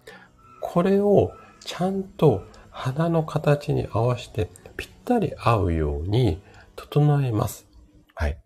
[0.61, 1.31] これを
[1.63, 6.41] ちゃんと鼻の形に合わせてぴったり合うように
[6.75, 7.67] 整えます。
[8.13, 8.37] はい。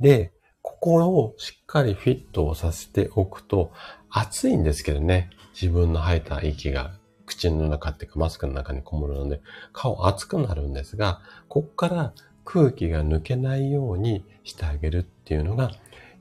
[0.00, 3.72] で、ここをしっかりフィットをさせておくと、
[4.10, 6.97] 暑いんですけどね、自分の吐いた息が
[7.28, 9.40] 口の中っていうかマスクの中にこもるので、
[9.72, 12.12] 顔熱くなるんですが、ここから
[12.44, 15.70] 空気が抜けないようにしてあげるっていうのが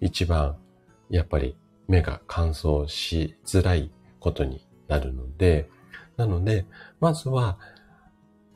[0.02, 0.58] 一番
[1.10, 1.56] やっぱり
[1.88, 3.90] 目が乾燥しづらい
[4.20, 5.70] ことになるので、
[6.18, 6.66] なので、
[7.00, 7.58] まずは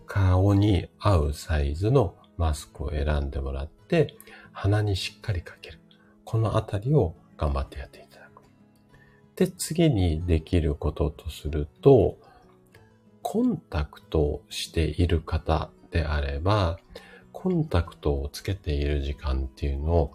[0.06, 4.16] 顔に合うサイズのマスクを選んでもらって、
[4.52, 5.80] 鼻にしっかりかける。
[6.26, 8.42] このあたりを頑張ってやっていただく。
[9.36, 12.18] で、次にできることとすると、
[13.22, 16.80] コンタクトをしている方であれば、
[17.32, 20.14] コンタクトをつけている時間っていうのを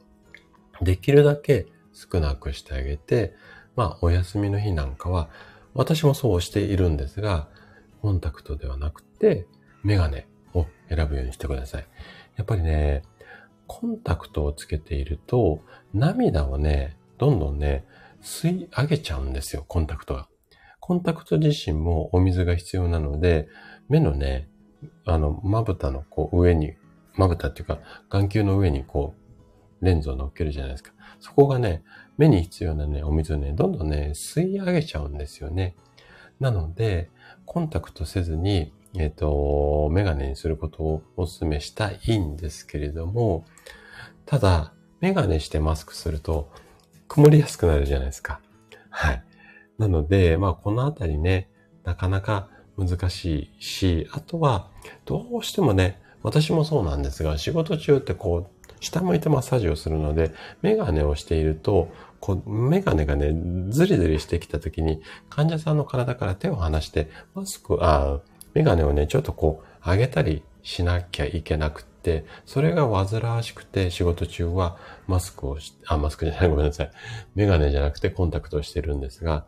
[0.80, 3.34] できるだけ少なくしてあげて、
[3.74, 5.28] まあお休みの日なんかは、
[5.74, 7.48] 私もそうしているんですが、
[8.00, 9.46] コンタクトではなくて、
[9.82, 11.86] メガネを選ぶようにしてください。
[12.36, 13.02] やっぱりね、
[13.66, 15.60] コンタクトをつけていると、
[15.92, 17.84] 涙をね、どんどんね、
[18.22, 20.28] 吸い上げちゃうんですよ、コンタクトが。
[20.86, 23.48] コンタクト自身もお水が必要なので、
[23.88, 24.48] 目のね、
[25.04, 26.74] あの、まぶたのこう上に、
[27.16, 29.16] まぶたっていうか、眼球の上にこ
[29.82, 30.92] う、レンズを乗っけるじゃないですか。
[31.18, 31.82] そこがね、
[32.18, 35.74] 目に必要なね、お水をね、どんどんね、吸い上げちゃうんですよね。
[36.38, 37.10] なので、
[37.46, 43.44] コンタクトせずに、えっ、ー、と、メガネにすることをお勧めしたいんですけれども、
[44.24, 46.48] ただ、メガネしてマスクすると、
[47.08, 48.40] 曇りやすくなるじゃないですか。
[48.90, 49.24] はい。
[49.78, 51.48] なので、まあ、このあたりね、
[51.84, 54.68] なかなか難しいし、あとは、
[55.04, 63.32] どうしてもね、私もそうなんですが、仕事中ってこう、下向いてマッサージをするので、メガネをしていると、こう、メガネがね、
[63.70, 68.20] ズリズリしてきた時に、患者さんの体から手を離して、マスク、あ、
[68.54, 71.95] メガネをね、ちょっとこう、上げたりしなきゃいけなくて、
[72.44, 76.90] それが煩わしくて、仕事中はマスクをし、あ、マスクじゃない、 ごめんなさい。
[77.34, 79.46] メガネじゃなくてコンタクトをしてるんですが、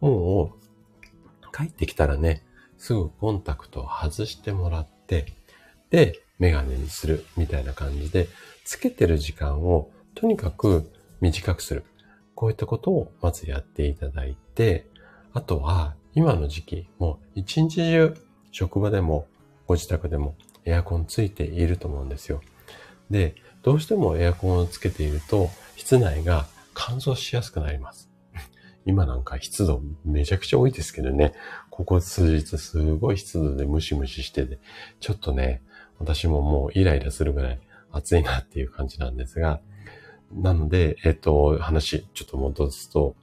[0.00, 2.44] もう、帰ってきたらね、
[2.78, 5.26] すぐコンタクトを外してもらって、
[5.90, 8.28] で、メガネにするみたいな感じで、
[8.64, 11.84] つけてる時間をとにかく短くする。
[12.34, 14.86] こういったことをまずやっていただいて、
[15.32, 18.14] あとは今の時期、もう一日中
[18.50, 19.26] 職場でも
[19.66, 22.40] ご自宅でもエアコンついていると思うんですよ。
[23.10, 28.10] で、どうしてもエアコンをつけていると室内が乾燥しやすくなります。
[28.86, 31.32] 今なんか湿度めちゃくちゃ多いですけどね、
[31.70, 34.58] ここ数日すごい湿度でムシムシしてて、
[35.00, 35.62] ちょっとね、
[35.98, 37.60] 私ももうイライラするぐらい
[37.92, 39.60] 暑いなっていう感じなんですが、
[40.32, 43.16] なので、えっと、話ちょっと戻すと、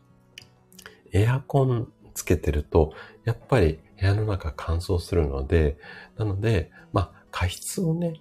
[1.13, 5.77] エアコンつけてると、やっぱり部屋の中乾燥するので、
[6.17, 8.15] なので、まあ、加湿をね、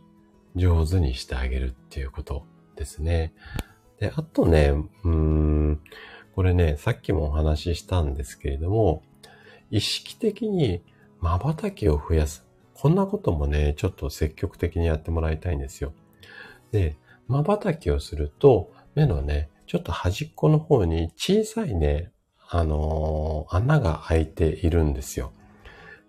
[0.57, 2.45] 上手にしてあげるっていうこと
[2.77, 3.33] ですね。
[3.99, 4.75] で、あとね、
[5.05, 5.81] うーん、
[6.35, 9.03] これね、さっきもお話ししたんですけれども、
[9.71, 10.83] 意識的に
[11.23, 12.47] 瞬きを増やす。
[12.75, 15.95] こんなこともね、ちょっと積極的にやってもらいたいんですよ。
[16.71, 22.13] で、瞬きをすると、目のね、ちょっと端っこの方に小さいね、
[22.51, 25.33] あのー、穴が開いているんですよ。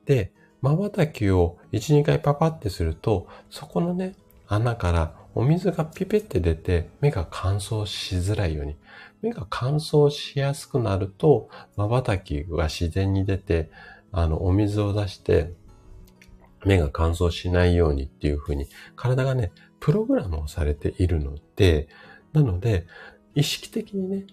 [0.04, 4.16] で、瞬きを1、2回パパってすると、そこのね、
[4.48, 8.76] 穴からお水がピピって出て、目が乾燥しづらいように。
[9.22, 13.70] 目が乾燥しやすくなると、瞬きが自然に出て、
[14.12, 15.54] あの、お水を出して、
[16.66, 21.88] 目が乾燥しないようにっていう風に、体がね、プログラムをされているので、
[22.34, 22.88] なので、
[23.36, 24.26] 意識的にね、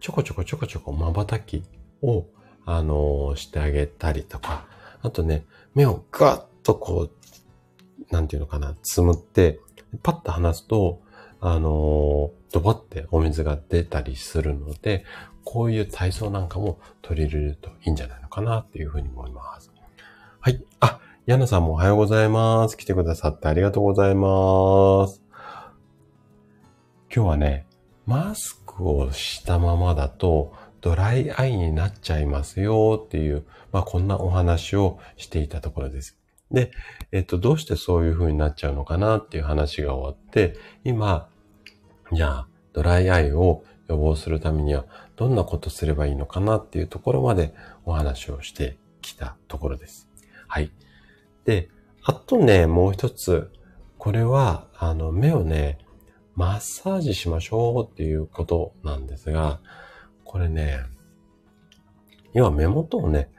[0.00, 1.62] ちょこちょこちょこちょこ瞬き
[2.02, 2.26] を、
[2.64, 4.66] あのー、してあげたりとか、
[5.02, 5.44] あとね、
[5.78, 9.60] 目をガッとこう、なんていうのかな、つむって、
[10.02, 11.00] パッと離すと、
[11.40, 15.04] あのー、ドバってお水が出たりするので、
[15.44, 19.70] こういう体操なんかも取り入れるといいんじゃないのかなっていうふうに思います。
[20.40, 20.60] はい。
[20.80, 22.76] あ、ヤナさんもおはようございます。
[22.76, 25.22] 来てくださってありがとうございます。
[27.14, 27.68] 今日はね、
[28.04, 36.16] マスクをしたままだとドライアイになっちゃいますよっていう、まあこんなお話をしていたところです。
[36.50, 36.70] で、
[37.12, 41.28] えっと、どうしてそういう風になっちゃうのかなっていう話が終わって、今、
[42.12, 44.84] じゃあ、ドライアイを予防するためには
[45.16, 50.08] どんなことすればいいのかなっていうところまでお話をしてきたところです。
[50.46, 50.70] はい。
[51.44, 51.68] で、
[52.02, 53.50] あとね、もう一つ、
[53.98, 55.78] これは、あの、目をね、
[56.34, 59.60] マッサージしましょうっていうことなんですが、
[60.28, 60.80] これね、
[62.34, 63.30] 要は目元をね、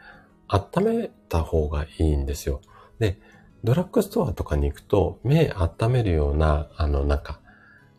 [0.47, 2.61] 温めた方がいいんですよ。
[2.97, 3.19] で、
[3.63, 7.41] ドラッグストアとかに行くと、目温めるような、あの、なんか、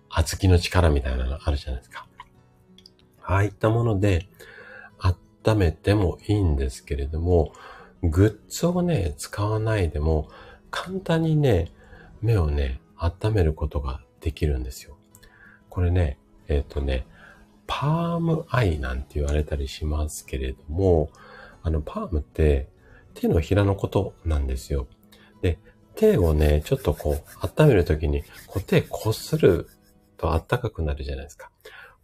[0.08, 2.08] 小豆の力みたいなのあるじゃないですか。
[3.22, 4.28] ああいったもので、
[4.98, 7.52] 温めてもいいんですけれども、
[8.02, 10.28] グッズをね、使わないでも、
[10.72, 11.70] 簡単にね、
[12.22, 14.96] 目をね、温めることができるんですよ。
[15.68, 17.06] これね、えっ、ー、とね、
[17.72, 21.08] パームアイなんて言われたりしますけれども、
[21.62, 22.68] あの、パームって
[23.14, 24.88] 手のひらのことなんですよ。
[25.40, 25.56] で、
[25.94, 29.68] 手をね、ちょっとこう、温めるときに、こう手こする
[30.16, 31.52] と暖かくなるじゃないですか。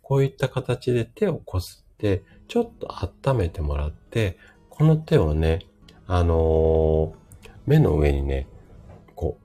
[0.02, 4.38] こういった形で手をこすって、ちょっと温めてもらって、
[4.70, 5.66] この手をね、
[6.06, 8.46] あのー、目の上にね、
[9.16, 9.36] こ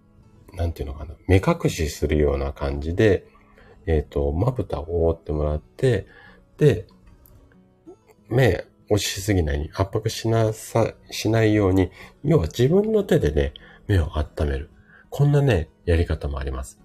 [0.53, 3.25] う、なんていうのかな、目隠しするような感じで、
[3.85, 6.07] えっ、ー、と、まぶたを覆ってもらって、
[6.57, 6.87] で、
[8.29, 11.91] 目押しすぎないように圧迫しなさ、しないように、
[12.23, 13.53] 要は自分の手でね、
[13.87, 14.69] 目を温める。
[15.09, 16.79] こんなね、やり方もあります。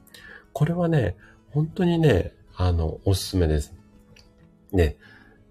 [0.52, 1.16] これはね、
[1.50, 3.74] 本当にね、あの、おすすめです。
[4.72, 4.96] で、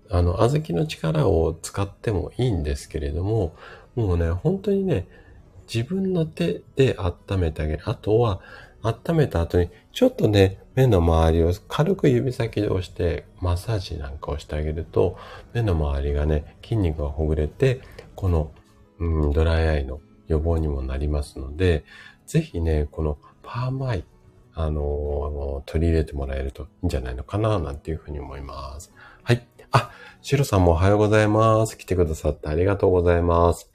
[0.10, 3.56] あの、小豆の力を使ってもいいんですけれども、
[3.96, 5.08] もうね、本当にね、
[5.74, 7.84] 自分の手で温めてあげる。
[7.86, 8.42] あとは、
[8.86, 15.18] 温めた後に、ちょっとね、目の周りを軽く指先で押して、マッサージなんかをしてあげると、
[15.54, 17.82] 目の周りがね、筋肉がほぐれて、
[18.16, 18.52] この、
[19.00, 21.84] うん、ドライアイの予防にもなりますので、
[22.28, 24.06] ぜひね、このパーマイ、
[24.54, 28.94] あのー、取り入れてもらえるといいんじゃないのかな、なんていうふうに思います。
[29.24, 29.48] はい。
[29.72, 31.78] あ、シロさんもおはようございます。
[31.78, 33.70] 来てくださってありがとうございます。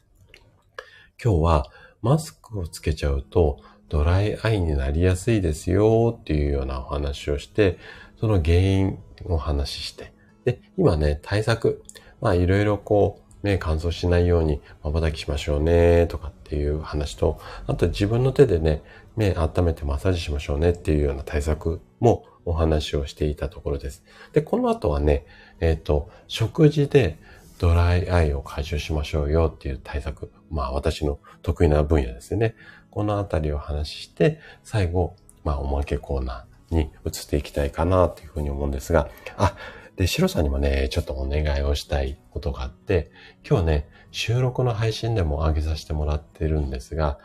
[1.23, 1.67] 今日は
[2.03, 7.77] マスクをつけちゃうとドライアイになりやすいですよっていうようなお話をして、
[8.19, 11.83] その原因をお話しして、で、今ね、対策、
[12.21, 18.83] まあいろいろこう、目乾燥しないように瞬きしましょうねとかっていう話と、あと自分の手でね、
[19.17, 24.05] 目温めてマッサージしましょうねっていうような対策もお話をしていたところです。
[24.33, 25.27] で、この後はね、
[25.61, 27.19] えっ、ー、と、食事で
[27.59, 30.31] ドライアイを解消しましょうよっていう対策。
[30.51, 32.55] まあ私の得意な分野ですよね。
[32.91, 39.57] このあたりを話して、最後、まあおまけコーナーに移っていきたいかなというふうに思うんですが、あ、
[39.97, 43.11] で、シロさんにもね、ちょっとお願いをしたいことがあって、
[43.49, 47.19] 今日ね、収録の配信でも上げさせてもらってるんですが、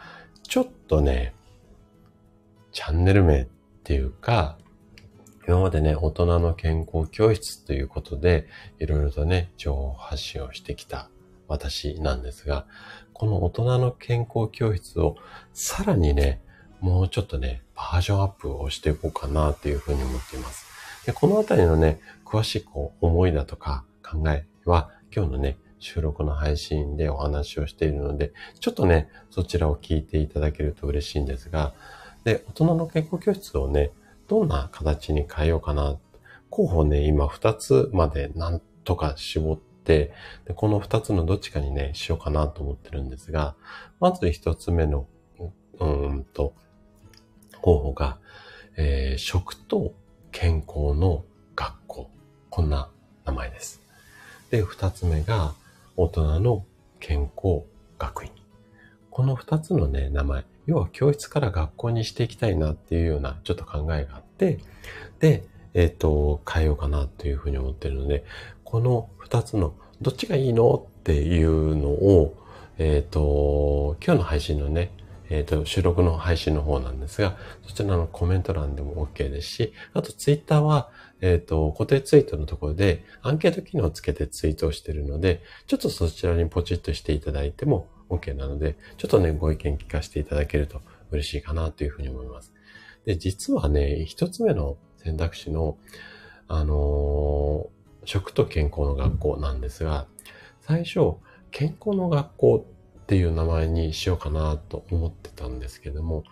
[0.44, 1.34] ちょっとね、
[2.72, 3.48] チャンネル名っ
[3.84, 4.58] ていうか、
[5.48, 8.48] 今までね、大人の健康教室ということで、
[8.80, 11.10] いろいろとね、情報発信をしてきた
[11.48, 12.66] 私なんですが、
[13.16, 15.16] この大人の健康教室を
[15.54, 16.42] さらにね、
[16.82, 20.66] もうちょっとね、バージョンアップをしていこうかなというふうに思っています。
[21.06, 31.74] でこのあたりのね、詳しいこう思いだとか考えは、今日のね、収録の配信でお話をしているので、ちょっとね、そちらを聞いていただけると嬉しいんですが、
[32.26, 33.92] で、大人の健康教室をね、
[34.28, 35.98] どんな形に変えようかな。
[36.50, 40.12] 候補ね、今2つまでなんとか絞って、
[40.46, 43.56] でこの2つのどっちかにね、しようかなと思ってるんですが、
[44.00, 45.08] まず1つ目の、
[45.80, 46.54] うんと、
[47.62, 48.18] 候補が、
[48.78, 49.94] えー、食と
[50.32, 51.24] 健康の
[51.56, 52.10] 学校。
[52.50, 52.90] こんな
[53.26, 53.82] 名前です。
[54.50, 55.54] で、2つ目が、
[55.98, 56.66] 大人の
[57.00, 57.64] 健康
[57.98, 58.32] 学院。
[59.10, 60.44] この2つのね、名前。
[60.66, 64.60] 要は教室から学校にしていきたいなっていうようなちょっと考えがあって、
[65.20, 65.44] で、
[65.74, 68.24] えっ、ー、と、変えようかなというふうに思ってるので、
[68.76, 70.90] この二つのどっちがいいの？
[71.00, 72.36] っていうのを、
[72.78, 74.92] えっ、ー、と、今日の配信のね、
[75.30, 80.90] えっ、ー、と、収録の配信の方なんですが、そちらのコメント欄でも OK ですし、あとツイッターは、
[81.22, 92.52] えっ、ー、と、固定ツイートのところでアンケート機能をつけてツイートをしているので、ちょっとそちらにポチッとしていただいても OK なので、ちょっとね、ご意見聞かせていただけると嬉しいかなというふうに思います。
[93.06, 95.78] で、実はね、一つ目の選択肢の、
[96.50, 97.75] あのー、
[98.06, 100.08] 食と健康の学校なんですが、
[100.62, 101.16] 最初、
[101.52, 102.68] 健康の学校
[103.04, 106.24] っていう名前にしようかなと思ってたんですけども、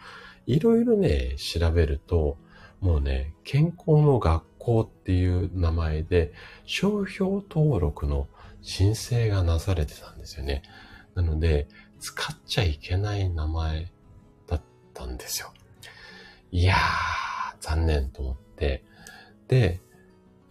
[0.46, 2.38] いろいろね、調べると、
[2.80, 6.34] もうね、健康の学校っていう名前で、
[6.66, 8.28] 商標登録の
[8.62, 10.64] 申請がなされてたんですよね。
[11.16, 11.68] なので、
[12.00, 13.92] 使っちゃいけない名前
[14.48, 14.62] だっ
[14.94, 15.54] たんですよ。
[16.52, 16.78] いやー、
[17.62, 18.84] 残念と思って。
[19.48, 19.80] で、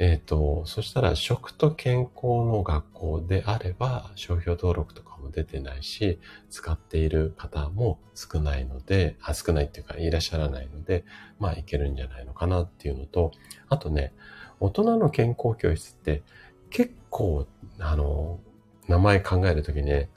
[0.05, 6.18] えっ、と、そしたら食と健康の学校であれば、商標登録とかも出てないし、
[6.50, 11.05] 使っている方も少ないので、あ、少ないっていうかいらっしゃらないので、
[11.38, 13.30] まあいけるんじゃないのかなっていうのと、
[13.68, 14.12] あとね、
[14.59, 16.24] 大人の健康教室って
[16.70, 17.46] 結構、
[17.78, 18.40] あの、
[18.88, 20.11] 名前考えるときね、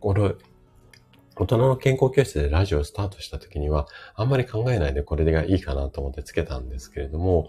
[0.00, 0.34] これ、
[1.36, 7.48] 大人の健康教室でラジオをスタートした時には、あんまり考えないでこれがいいかなと思ってつけたんですけれども、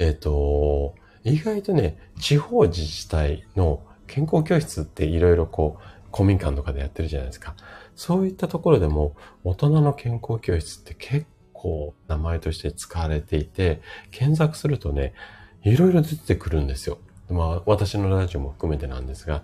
[0.00, 0.96] えっ、ー、と、
[1.28, 7.54] 意外とね、地方自治体の健康教室っていろいろこう、公民館とかでやってるじゃないですか。
[7.94, 9.14] そういったところでも、
[9.44, 15.14] 大人の健康教室って結構名前として使われていて、検索するとね、
[15.62, 16.98] いろいろ出てくるんですよ。
[17.28, 19.42] まあ、私のラジオも含めてなんですが、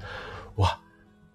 [0.56, 0.80] わ、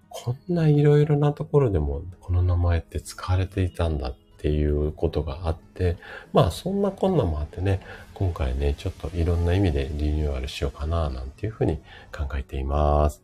[0.10, 5.98] こんないろいろなところでもこの名前って使われていたんだっっていうことがあって、
[6.32, 7.82] まあそんなこんなもあってね、
[8.14, 11.78] 今回ね、ちょっといろんな意味でリニューアルしようかな、なんていうふうに
[12.16, 13.22] 考えています。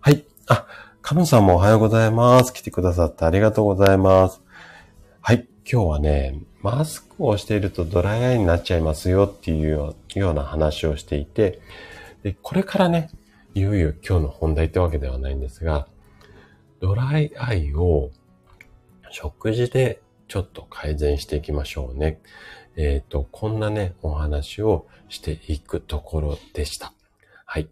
[0.00, 0.24] はい。
[0.46, 0.66] あ、
[1.02, 2.54] カノンさんもおはようございます。
[2.54, 4.40] 来てくださってありがとうございます。
[5.20, 5.46] はい。
[5.70, 11.60] 今日はね、マスクをしているとドライアイになっちゃいますよっていうような話をしていて、
[12.22, 13.10] で、これからね、
[13.54, 15.86] いよいよ今日の本題ってわけではないんですが、
[16.80, 18.10] ドライアイを
[19.10, 22.20] 食事でちょっと改善していきましょうね。
[22.76, 26.92] えっ、ー、と、こんなね、お話をしていくところでした。
[27.44, 27.68] はい。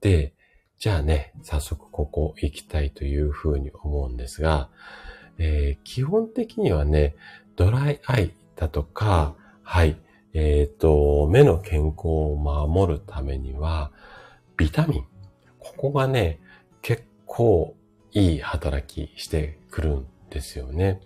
[0.00, 0.34] で、
[0.78, 4.70] じゃあね、早速ここ行きたいというふうに思うんですが、
[5.38, 7.16] えー、基本的にはね、
[7.56, 9.96] ドライアイだとか、はい、
[10.32, 13.90] えっ、ー、と、目の健康を守るためには、
[14.56, 15.04] ビタミン。
[15.58, 16.40] ここがね、
[16.82, 17.74] 結構
[18.12, 21.00] いい働きしてくるんですよね。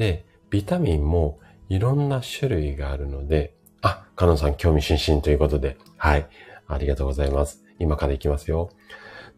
[0.00, 6.26] で、ビタミンもいろんな種類があるので、あ、カノンさん興味津々ということで、はい。
[6.66, 7.62] ありがとうございます。
[7.78, 8.70] 今から行きますよ。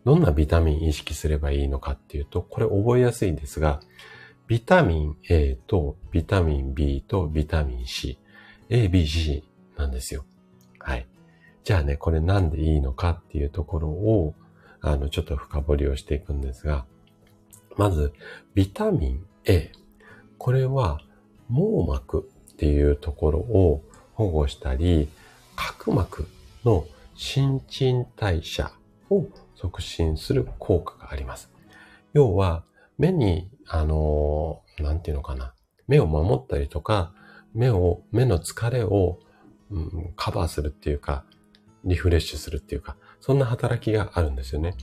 [0.05, 3.81] どんなビタミン意識すればいいのかっていうと、これ覚えやすいんですが、
[4.47, 8.21] ビタミン A とビタミン B とビタミン C、
[8.69, 9.43] A、B、C
[9.77, 10.25] なんですよ。
[10.79, 11.09] はい。
[11.65, 14.37] じゃあね、これなんでいいのかっていうところを、
[14.81, 16.87] あの、ちょっと深掘りをしていくんですが、
[17.77, 18.13] まず、
[18.55, 19.73] ビタミン A。
[20.43, 21.01] これは、
[21.49, 23.85] 網膜っていうところを
[24.15, 25.09] 保護したり、
[25.55, 26.27] 角膜
[26.65, 26.85] の
[27.15, 28.73] 新陳代謝
[29.09, 31.53] を促進する効果があります。
[32.13, 32.65] 要は、
[32.99, 35.55] 目に、あの、なんていうのかな。
[35.87, 37.15] 目を守ったりとか、
[37.55, 39.21] 目を、目の疲れを、
[39.71, 41.25] うん、カバーするっていうか、
[41.85, 44.75] リフレッシュするっていうか、そんな働きがあるんですよね。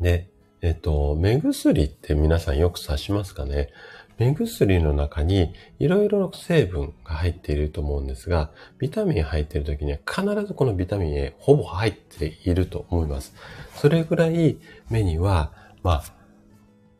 [0.00, 0.30] で、
[0.62, 3.70] えっと、目薬って皆さんよく刺しますかね？
[4.18, 13.34] 目薬の中にいろいろな成分が入っていると思うんですが、ビタミン入っている時には必ずこのビタミン A ほぼ入っていると思います。
[13.76, 14.58] それぐらい
[14.90, 16.04] 目には、まあ、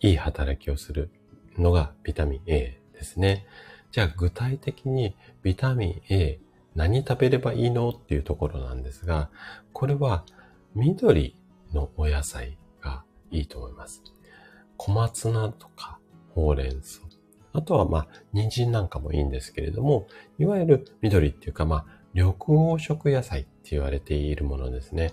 [0.01, 1.11] いい働きをする
[1.59, 3.45] のがビタミン A ですね。
[3.93, 6.41] じゃあ具体的にビタミン A
[6.75, 7.91] 何食べればいいの？
[7.91, 9.29] っていうところなんですが、
[9.75, 10.25] これは
[10.75, 11.37] 緑
[11.75, 12.57] のお野菜
[13.31, 14.03] いいと思います。
[14.77, 15.99] 小松菜とか
[16.35, 17.01] ほうれん草。
[17.53, 20.07] あとはまあ、人参なんかもいいんですけれども、
[20.39, 25.13] いわゆる緑っていうかまあ、緑黄色野菜って言われているものですね。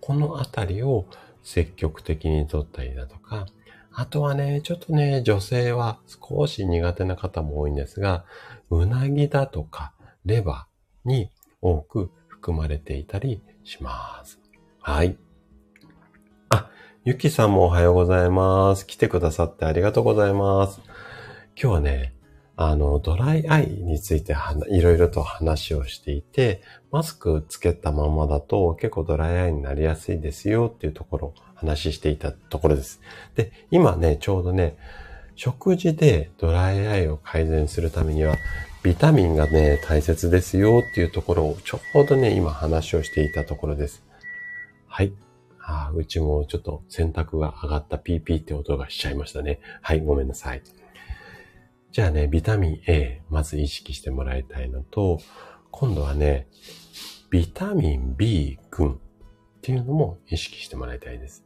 [0.00, 1.06] このあたりを
[1.42, 3.46] 積極的に取ったりだとか、
[3.92, 8.24] あとはね、ちょっとね、女性は少し苦手な方も多いんですが、
[8.70, 9.92] うなぎだとか
[10.24, 14.40] レバーに多く含まれていたりします。
[14.80, 15.18] はい。
[17.08, 18.86] ゆきさんもおはようございます。
[18.86, 20.82] 来てくださってありがとうございます。
[21.58, 22.12] 今日はね、
[22.54, 24.36] あの、ドライアイについて
[24.68, 33.00] いろいろと話をしていて、マスクつけたままだと結構ドライアイになりやすいですよっていうところを話していたところです。
[33.36, 34.76] で、今ね、ちょうどね、
[35.34, 38.36] 食事でドライアイを改善するためには、
[38.82, 44.04] ビタミンがね、大切ですよっていうところをちょうどね、今話をしていたところです。
[44.88, 45.14] はい。
[45.68, 49.60] ああ、うちもちょっと洗濯が上がったピーピーって音がしちゃいましたね。
[49.82, 50.62] はい、ごめんなさい。
[51.92, 55.20] じゃあね、ビタミン A、まず意識してもらいたいのと、
[55.70, 56.48] 今度はね、
[57.28, 58.96] ビタミン B 群っ
[59.60, 61.44] ていうのも意識してもらいたいです。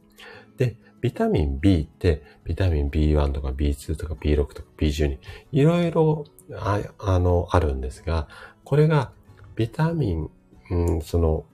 [0.55, 5.17] で、ビタミン B って、ビタミン B1 とか B2 とか B6 とか B12、
[5.51, 6.23] いろいろ
[6.55, 8.29] ああの、あるんですが、
[8.63, 9.11] これが
[9.57, 10.29] ビタミン、
[10.71, 11.45] うん、その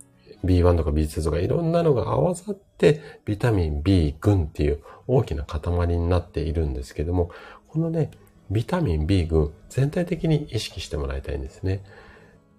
[0.45, 7.31] B1 とか B2 とかいろんなのが合わさってビタミン B 群っていう大きな塊になっているんですけども、
[7.67, 8.11] このね、
[8.49, 11.83] ビタミン B 群全体的に意識してもらいたいんですね。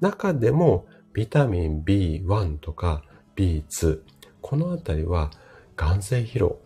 [0.00, 3.02] 中でもビタミン B1 とか
[3.36, 4.00] B2、
[4.40, 5.30] このあたりは
[5.76, 6.58] 眼性疲労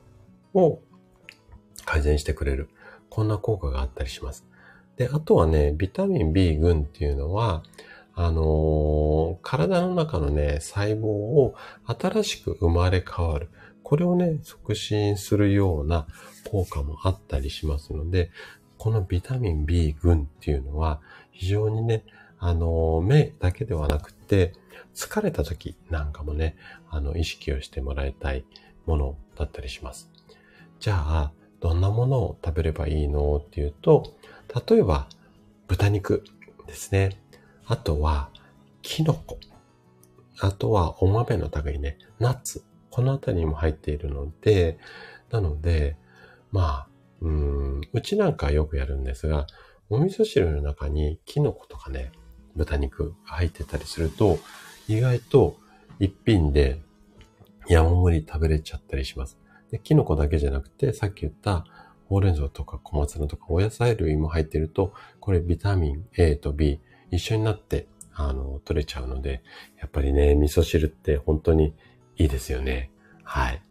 [0.52, 0.80] を
[1.84, 2.68] 改善してくれる。
[3.08, 4.44] こんな効果があったりします。
[4.96, 7.62] で、あとはね、ビタミン B 群っていうのは、
[8.16, 11.54] あのー、体の中のね、細胞を
[11.86, 13.50] 新しく生まれ変わる。
[13.82, 16.06] これをね、促進するような
[16.50, 18.30] 効果もあったりしますので、
[18.78, 21.00] このビタミン B 群っていうのは、
[21.32, 22.04] 非常にね、
[22.38, 24.52] あの、目だけではなくて、
[24.94, 26.56] 疲れた時なんかもね、
[26.88, 28.44] あの、意識をしてもらいたい
[28.86, 30.10] ものだったりします。
[30.78, 34.14] じゃあ、どんなものを食べればいいのっていうと、
[34.68, 35.08] 例えば、
[35.66, 36.22] 豚肉
[36.66, 37.23] ですね。
[37.66, 38.30] あとは、
[38.82, 39.38] キノコ。
[40.40, 42.64] あとは、お豆の類ね、ナッツ。
[42.90, 44.78] このあたりにも入っているので、
[45.30, 45.96] なので、
[46.52, 46.88] まあ、
[47.20, 49.46] うん、うちなんかよくやるんですが、
[49.88, 52.12] お味噌汁の中にキノコとかね、
[52.54, 54.38] 豚肉が入ってたりすると、
[54.86, 55.56] 意外と
[55.98, 56.80] 一品で
[57.68, 59.38] 山盛り食べれちゃったりします。
[59.70, 61.64] で、キノコだけじゃなくて、さっき言った
[62.08, 66.80] ほうれん草とか小松菜とかお野菜類も入ってると、これビタミン A と B
[67.14, 69.42] 一緒になって、あの、取れちゃうので、
[69.80, 71.74] やっぱりね、味噌汁って本当に
[72.16, 72.90] いいですよね。
[73.22, 73.62] はい。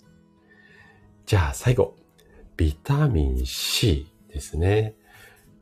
[1.26, 1.96] じゃあ最後、
[2.58, 4.96] ビタミン C ですね。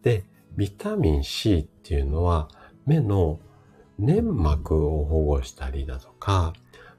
[0.02, 0.24] で、
[0.58, 2.50] ビタミン C っていうのは、
[2.86, 3.40] 目の
[4.00, 6.54] 粘膜を保護したりだとか、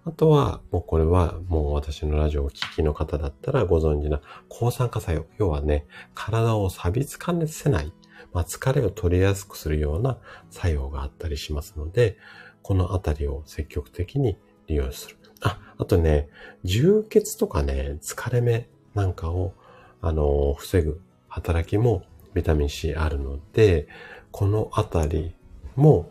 [0.04, 5.26] あとは、もうこれはもう私のラジオをお聞きの方だったらご存知な抗酸化作用。
[5.38, 7.92] 要はね、体を錆びつかせない、
[8.32, 10.18] まあ、疲れを取りやすくするような
[10.50, 12.16] 作用があったりしますので、
[12.62, 15.16] このあたりを積極的に利用する。
[15.40, 16.28] あ、あとね、
[16.64, 19.54] 充血とかね、疲れ目なんかを、
[20.00, 22.04] あの、防ぐ働きも
[22.34, 23.88] ビタミン C あるので、
[24.30, 25.34] このあたり
[25.76, 26.08] も、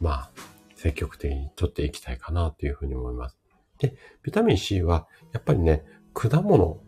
[0.00, 0.30] まあ、
[0.76, 3.38] 積極的に取っていきたいかなというふうに思います。
[3.78, 6.80] で、ビタミン C はやっぱりね、果物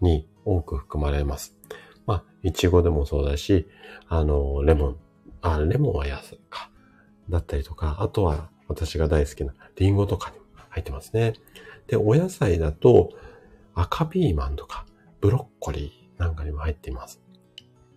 [0.00, 1.57] に多く含まれます。
[2.42, 3.66] いちごでもそうだし、
[4.08, 4.96] あの、レモン、
[5.42, 6.70] あ、レモンは安いか。
[7.30, 11.34] だったりとか、あとは私が大好きなリンゴとかにも入ってますね。
[11.86, 13.10] で、お野菜だと
[13.74, 14.86] 赤ピーマンとか
[15.20, 17.20] ブロッコリーなんかにも入っています。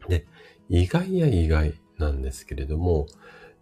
[0.08, 0.26] で、
[0.70, 3.08] 意外や意外なんですけれども、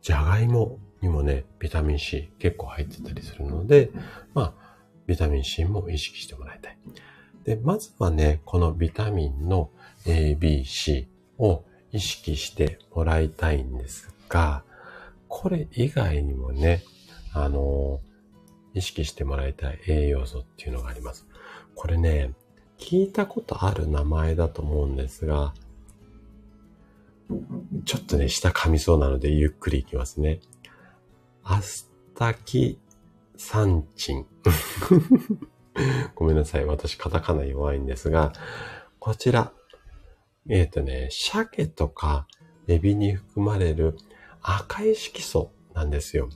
[0.01, 3.91] じゃがいもにもね、ビタミン C 結構入ってたりするので、
[4.33, 4.75] まあ、
[5.07, 6.77] ビタミン C も意識してもらいたい。
[7.43, 9.71] で、まずはね、このビタミンの
[10.09, 11.07] A, B, C
[11.37, 14.63] を意識してもらいたいんですが、
[15.27, 16.83] これ以外にもね、
[17.33, 17.99] あの、
[18.73, 21.27] 意識してもらいたい栄養素っていうのがあります。
[21.75, 22.33] これね、
[22.79, 25.53] 聞いたことある名前だと思うんですが、
[27.85, 30.39] ちょっとね、下噛みそうなのでゆっくりいきますね。
[31.43, 32.79] アスタキ
[33.37, 34.25] サンチン。
[36.15, 36.65] ごめんなさい。
[36.65, 38.33] 私、カタカナ弱いんですが、
[38.99, 39.53] こちら。
[40.49, 42.27] えっ、ー、とね、鮭とか
[42.67, 43.97] エビに含まれる
[44.41, 46.29] 赤い色素なんですよ。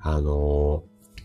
[0.00, 1.22] あのー、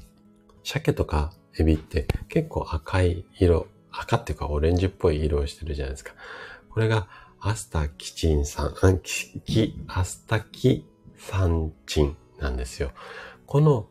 [0.64, 6.14] 鮭とかエビって結構赤い色、赤っていうかオレンジっぽい色をしてるじゃないですか。
[6.70, 7.08] これが
[7.40, 8.74] アスタキチン酸、
[9.04, 10.86] キ、アスタキ
[11.18, 12.92] サンチンなんですよ。
[13.46, 13.88] この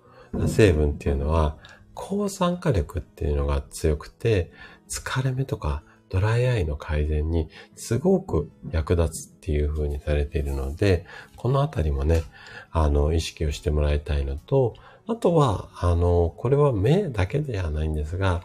[0.46, 1.56] 成分っていうのは、
[1.94, 4.52] 抗酸化力っていうのが強くて、
[4.88, 12.22] 疲れ目とかドライアイの改善にすごく役立つっていう風にされているので、このあたりもね、
[12.70, 14.74] あの、意識をしてもらいたいのと、
[15.08, 18.42] あとは、あの、これは目だけではないんですが、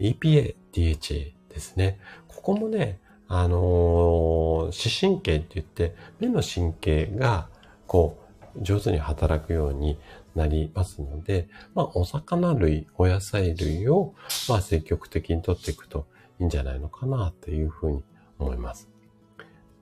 [0.00, 1.98] EPA、DHA ですね。
[2.28, 7.48] ここもね、あの、視神経って言って、目の神経が、
[7.86, 8.18] こ
[8.56, 9.98] う、上手に働くように
[10.34, 14.14] なりますので、まあ、お魚類、お野菜類を、
[14.48, 16.06] まあ、積極的にとっていくと
[16.40, 18.04] いいんじゃないのかなというふうに
[18.38, 18.88] 思います。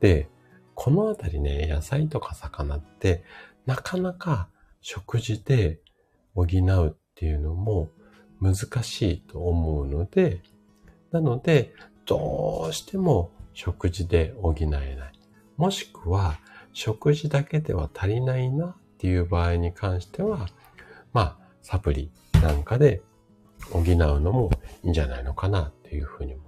[0.00, 0.28] で、
[0.74, 3.24] このあたりね、野菜とか魚って、
[3.64, 4.48] なかなか
[4.80, 5.80] 食事で
[6.34, 7.88] 補うっていうのも
[8.40, 10.42] 難しいと思うので、
[11.10, 11.72] なので、
[12.04, 14.94] どうしても食事で補えない。
[15.56, 16.38] もしくは、
[16.72, 20.46] 食事だけでは足りないなっていう場合に関しては、
[21.14, 22.10] まあ、サプリ
[22.42, 23.00] なんかで
[23.70, 23.84] 補う
[24.20, 24.50] のも
[24.84, 26.45] いいんじゃないのかなっていうふうに思。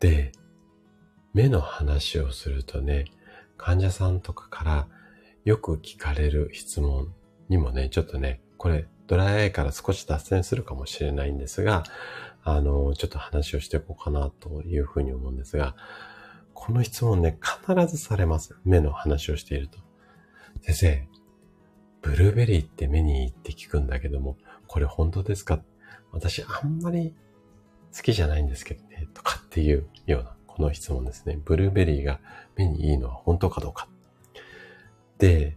[0.00, 0.32] で、
[1.34, 3.06] 目の話をするとね、
[3.56, 4.88] 患者さんとかから
[5.44, 7.12] よく聞かれる質問
[7.48, 11.84] にもね、ちょっとね、これドライアイから少し脱線するかもしれないんですが、
[12.44, 15.74] あの、ちょっと話をしていこうかなというふうに思うんですが、
[16.54, 18.56] この質問ね、必ずされます。
[18.64, 19.78] 目の話をしていると。
[20.62, 21.08] 先生、
[22.02, 24.36] ブルーベリーって目にいいって聞くんだけども、
[24.66, 25.62] これ本当ですか？
[26.10, 27.14] 私あんまり
[27.96, 31.38] 好きじゃないんですけどね、とかっていうような、この質問ですね。
[31.44, 32.20] ブルーベリーが
[32.56, 33.88] 目にいいのは本当かどうか。
[35.18, 35.56] で、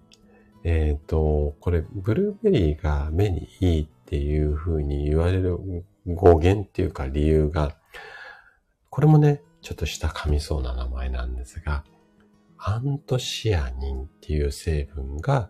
[0.64, 5.58] えっ、ー、と、これ、ブルーベリーが目にいいっていうふうに言われる
[6.06, 7.76] 語源っていうか理由が、
[8.90, 11.84] これもね、ちょっとした噛みそうな名前なんですが、
[12.58, 15.50] アントシアニンっていう成分が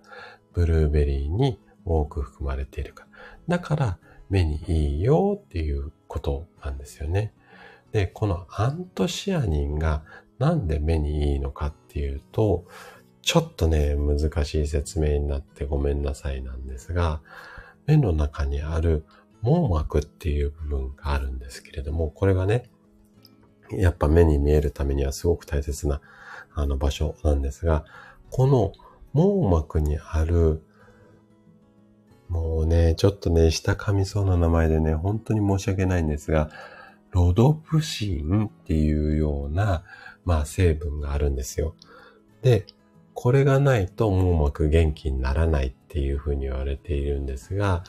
[0.54, 3.06] ブルーベリーに多く含まれているか
[3.48, 3.58] ら。
[3.58, 3.98] だから
[4.30, 7.32] 目にいいよっていうことなんですよね。
[7.94, 10.04] で、このアントシアニンが
[10.40, 12.66] なんで目にいいのかっていうと、
[13.22, 17.22] ちょっとね、難しい説明になってごめんなさいなんですが、
[17.86, 19.06] 目の中にある
[19.42, 22.70] 網膜っていう部分があるんですけれども、これがね、
[23.72, 26.02] やっぱ目に見えるためにはすごく大切な
[26.54, 27.86] あの場所なんですが、
[28.32, 28.74] この
[29.14, 30.62] 網膜にある、
[32.32, 36.50] もうね、ちょっとね、下噛みそうな名前でね、本当に申し訳ないんですが、
[37.12, 39.84] ロドプシンっていうような、
[40.24, 41.76] まあ成分があるんですよ。
[42.42, 42.66] で、
[43.14, 47.84] これがないと網膜元気にならないっていうふうに言われているんですが、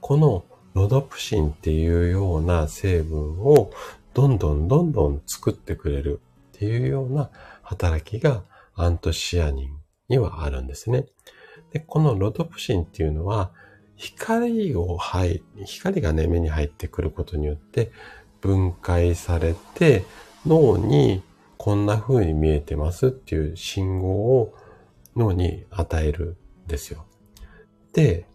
[0.00, 3.70] このロドプシンっていうような成分を
[4.14, 6.22] どんどんどんどん作ってくれる
[6.54, 7.28] っていうような
[7.62, 8.42] 働きが
[8.74, 9.76] アントシアニン
[10.08, 11.04] にはあるんですね。
[11.72, 13.52] で、このロドプシンっていうのは
[14.02, 17.92] 光を入、光がね、目に入ってくることによって
[18.40, 20.04] 分解されて
[20.44, 21.22] 脳に
[21.56, 24.54] こんな風に見えてますっていう信号を
[25.14, 27.06] 脳に与えるんですよ。
[27.92, 28.26] で、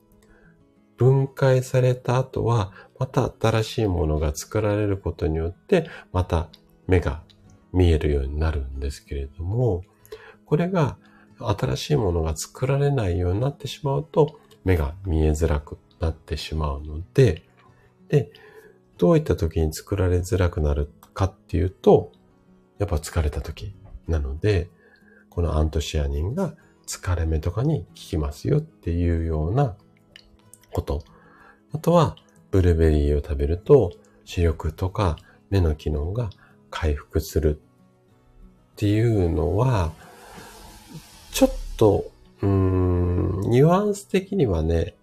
[0.95, 6.47] 分解された後は、また新しいものが作られることによって、また
[6.87, 7.23] 目が
[7.73, 9.83] 見えるようになるんですけれども、
[10.45, 10.97] これが
[11.39, 17.43] 新しいものが作られないようになってしまうと、目が見えづらくなってしまうので、
[18.09, 18.29] で、
[18.97, 22.11] どういった時に作られづらくなるかっていうと、
[22.77, 23.73] やっぱ疲れた時
[24.09, 24.69] なので、
[25.29, 26.53] このアントシアニンが
[26.85, 29.77] 疲れ目とかに効きますよっていうような
[30.73, 31.01] こと。
[31.71, 32.17] あとは、
[32.51, 33.93] ブルーベリーを食べると
[34.25, 35.17] 視力とか
[35.49, 36.29] 目の機能が
[36.69, 39.93] 回復するっていうのは、
[41.31, 42.11] ちょっと、
[42.41, 42.86] うーん、
[43.47, 44.95] ニュアンス的にはね、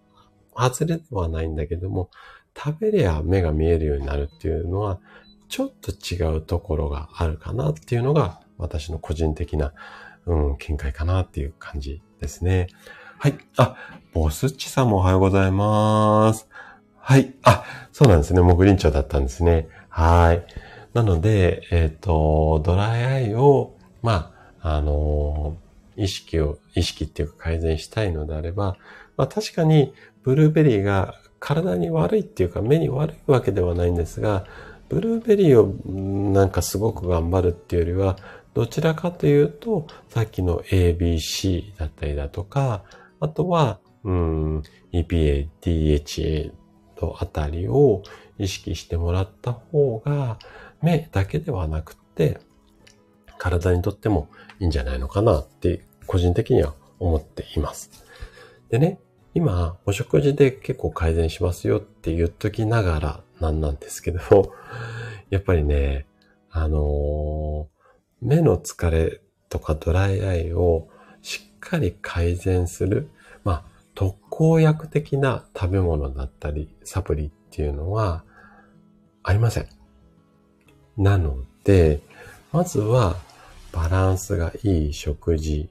[0.56, 2.10] 外れではないんだけども、
[2.56, 5.00] 食べりゃ目が見えるようになるっていうのは、
[5.48, 9.72] ちょっと違うところがあるかなっていうのが、私の個人的な、
[10.26, 12.68] うん、見解かなっていう感じですね。
[13.18, 13.38] はい。
[13.56, 13.76] あ、
[14.12, 16.48] ボスッチさんもおはようございます。
[16.98, 17.34] はい。
[17.42, 18.40] あ、そうなんですね。
[18.40, 19.68] 木林長だったんですね。
[19.88, 20.46] はい。
[20.94, 25.56] なので、えっ、ー、と、ドライアイを、まあ、あの
[25.96, 28.76] 意識を、意識っていうか改善したいのであれば、
[29.16, 34.46] まあ確かにブルーベリーが体に悪いっていうか目に悪いわけではないんですが、
[34.88, 35.74] ブルーベリーを
[36.32, 38.16] なんかすごく頑張るっていうよりは、
[38.54, 42.84] どちらかというと、さっきの ABC だったりだとか、
[43.20, 46.52] あとは、うん、EPA、DHA
[46.96, 48.02] とあたりを
[48.38, 50.38] 意識してもらった方が、
[50.82, 52.38] 目だけではなくて、
[53.38, 54.28] 体にとっても
[54.64, 57.90] いいんじゃないのかなって、個人的には思っています。
[58.70, 58.98] でね、
[59.34, 64.54] 今、お食事で結構改善しますよって言っときながらなんなんですけど、
[65.28, 66.06] やっぱりね、
[66.50, 70.88] あのー、目の疲れとかドライアイを
[71.20, 73.10] しっかり改善する、
[73.44, 78.24] まあ、特効薬的な食べ物だったり、サプリっていうのは
[79.22, 79.68] ありません。
[80.96, 82.00] なので、
[82.50, 83.16] まずは
[83.74, 85.68] バランスがいい食事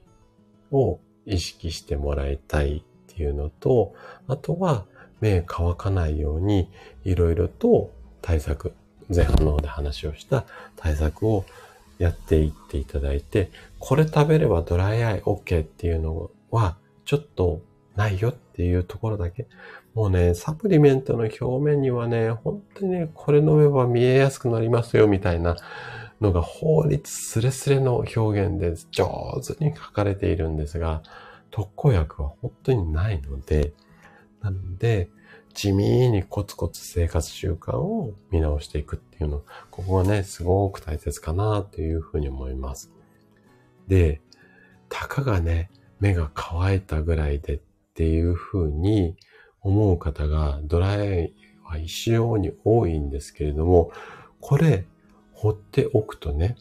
[0.70, 3.94] を意識してもらいたいっていうのと、
[4.28, 4.84] あとは
[5.20, 6.68] 目乾かないように
[7.04, 7.90] いろいろと
[8.20, 8.74] 対策、
[9.08, 10.44] 前半の方で話をした
[10.76, 11.46] 対策を
[11.98, 16.76] やっていっていただいて、これ食べればドライアイ OK っていうのは
[17.06, 17.62] ちょっと
[17.96, 19.46] ないよっていうところだけ。
[19.94, 25.56] もうね、サプリメントの表面にはね、本当にね、これ飲めば見えやすくなりますよみたいな
[26.20, 31.02] のが法律スレスレの表現で上手に書かれているんですが、
[31.50, 33.72] 特効薬は本当にないので、
[34.40, 35.08] なので、
[35.54, 42.90] 地味にコツコツ生活習慣を見直していくっていうの、ここはね、すごく大切かなというふうに思います。
[43.86, 44.20] で、
[44.88, 47.60] たかがね、目が乾いたぐらいでっ
[47.94, 49.16] ていうふうに
[49.60, 53.92] 思う方がドライは一様に多いんですけれども、
[54.40, 54.84] これ
[55.44, 56.56] 放っておくとね、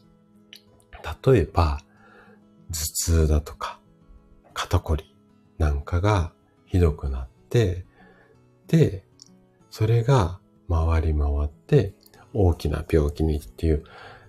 [1.26, 1.80] 例えば
[2.70, 3.80] 頭痛だとか
[4.54, 5.16] 肩こり
[5.58, 6.34] なんかが
[6.66, 7.86] ひどくなって、
[8.68, 9.06] で、
[9.70, 11.94] それが回り回って
[12.34, 13.86] 大きな病気にっていう、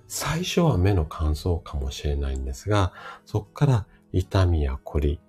[0.07, 2.93] 最初は目の乾燥かもしれないんですが、
[3.27, 5.21] そこから痛みや凝り。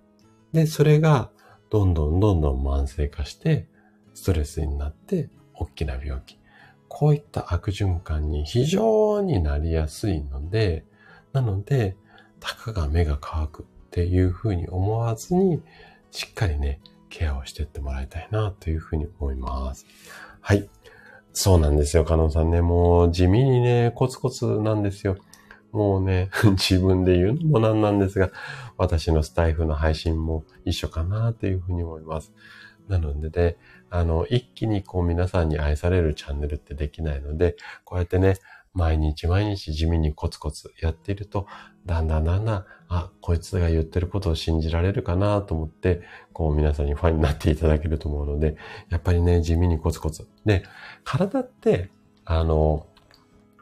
[0.54, 1.32] で、それが
[1.72, 3.68] どんどんどんどん慢性化して、
[4.14, 6.38] ストレスになって大きな病気。
[6.98, 10.86] こういった悪循環に非常になりやすいので、
[11.34, 11.98] なので、
[12.40, 15.62] たかが目が乾くっていうふうに思わずに、
[16.12, 16.80] しっかりね、
[17.10, 19.86] ケアをしていってもらいたいなというふうに思います。
[20.40, 20.70] はい。
[21.34, 22.62] そうなんですよ、カノンさんね。
[22.62, 25.18] もう地味にね、コツコツなんですよ。
[25.74, 28.32] もうね、 自分で言うのもなんなんですが、
[28.78, 32.32] 私のスタイフの配信も一緒かなというふうに思います。
[32.88, 33.58] なのでね、
[33.90, 38.38] あの、一気にこう皆さんに愛されるチャンネルってできないので、こうやってね、
[38.74, 41.48] 毎日毎日地味にコツコツやっていると、
[41.86, 46.02] だんだんだんだん、あ、こいつが言ってることを信じられるかなと思って、
[46.34, 48.58] こう皆さんにファンになっていただけると思うので、
[48.90, 50.28] やっぱりね、地味にコツコツ。
[50.46, 50.64] で、
[51.06, 51.90] 体って、
[52.26, 52.86] あの、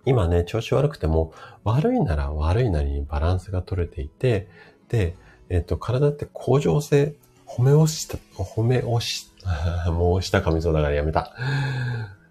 [0.05, 4.47] 今ね、調子悪くても、悪いなら悪いなりにバランスが取れていて、
[4.89, 5.15] で、
[5.49, 7.15] えっ、と、体って向上性、
[7.45, 9.32] 褒め押した、褒め押し、
[9.91, 11.33] もうした噛みそうだからやめた。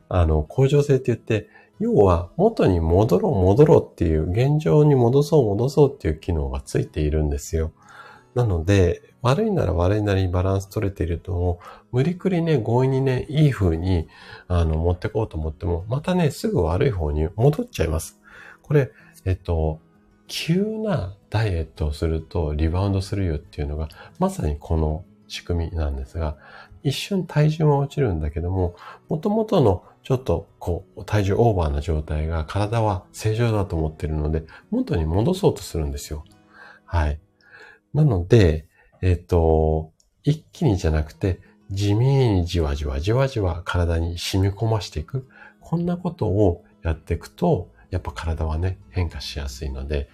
[0.09, 1.49] あの、向上性って言って、
[1.79, 7.73] 要は元に戻ろう戻ろうっていう、現状に戻そう戻そうっていう機能がついているんですよ。
[8.35, 11.61] なので、悪いなら悪いなりにバランス取れていると、
[11.93, 14.09] 無理くりね、強引にね、いい風に、
[14.49, 18.21] あの、持ってこうと思っても、またね、すぐ悪い方に戻っちゃいます。
[18.63, 18.91] これ、
[19.25, 19.81] えっと、
[20.27, 23.89] 急なダイエットをするとリバウンドするよっていうのが、
[24.19, 26.37] まさにこの仕組みなんですが、
[26.83, 28.75] 一瞬体重は落ちるんだけども、
[29.09, 36.25] 元々のちょっとこう体重オーバーな状態が体は正常だと思ってるので、元に戻そうとするんですよ。
[36.85, 37.21] はい。
[37.95, 38.67] なので、
[39.01, 39.93] えっ、と、
[40.25, 45.27] 一気にじゃなくて、地味にじわじわじわじわ体に染み込ましていく。
[45.61, 50.09] こんなことをやっていくと、やっぱ体はね、変化しやすいので、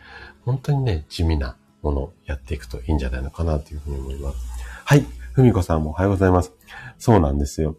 [0.45, 4.39] 本当にね、地味なものをやっていくといいんじゃないのかなというふうに思います。
[4.85, 5.05] はい。
[5.39, 6.53] ふみこさんもおはようございます。
[6.99, 7.77] そうなんですよ。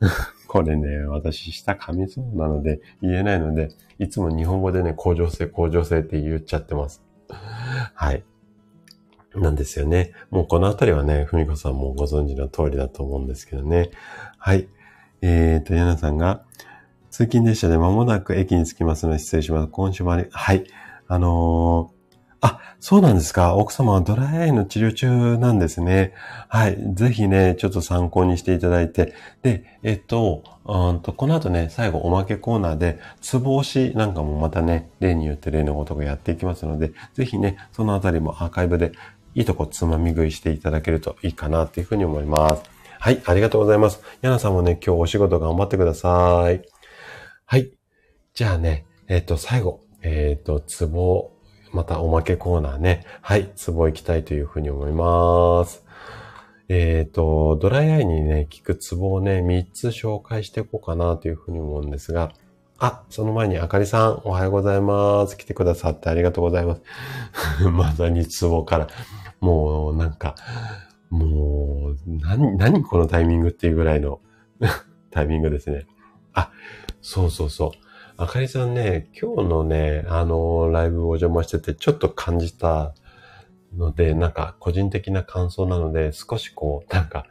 [0.48, 3.68] これね、私下噛みそうなので言えないので、
[3.98, 7.04] いつも日本語でね、向上性、向上性って言っちゃってます。
[7.28, 8.24] はい。
[9.34, 10.12] なんですよね。
[10.30, 13.90] もうこのあたりはね、ふみこさんもご存知の通りだと思うんですけどね。
[14.38, 14.66] はい。
[15.20, 16.44] えーと、やなさんが、
[17.10, 19.68] 通勤列車で間もなく駅に着きますので失礼します。
[19.68, 20.64] 今週もあり、はい。
[21.08, 21.95] あのー、
[22.78, 23.54] そうなんですか？
[23.56, 26.12] 奥様はドライアイの治療中なんですね。
[26.48, 26.78] はい。
[26.94, 29.14] ぜひね、ちょっと参考にしていただいて。
[29.42, 38.92] で、えっと、うんとこの後ね、最後おまけコーナーで、ツボ押しなんかもまたね、例によって例のごとくやっていきますので、ぜひね、そのあたりもアーカイブで
[39.34, 42.62] いいとこつまみ食いしていただけるといいかなっていうふうに思います。
[42.98, 44.00] はい、ありがとうございます。
[44.20, 46.62] ヤナさんもね、今日お仕事頑張ってください。
[47.46, 47.70] はい。
[48.34, 51.30] じゃあね、えっ、と、最後、えっ、と、ツボ
[51.72, 53.04] またおまけコーナーね。
[53.22, 55.84] はい、ツボ行きたいというふうに思います。
[56.68, 62.32] えっ、ー、と、ドライアイにね、効くツボをね、3つ紹介していこうかなというふうに思うんですが、
[62.78, 65.36] あ、その前にあかりさん、おはようございます。
[65.36, 66.82] 来てくださってありがとうございます。
[67.70, 68.88] まさにツボから、
[69.40, 70.34] もうなんか、
[71.08, 74.20] もう、何、何このタイミングっていうぐらいの
[75.10, 75.86] タイミングですね。
[76.34, 76.50] あ、
[77.00, 77.85] そうそうそう。
[78.18, 82.94] あかりさんね、今日のね、あの、ライブをお邪魔してて、ちょっと感じた
[83.76, 87.26] ので、なんか、個人的な感想なので、少しこう、なんか、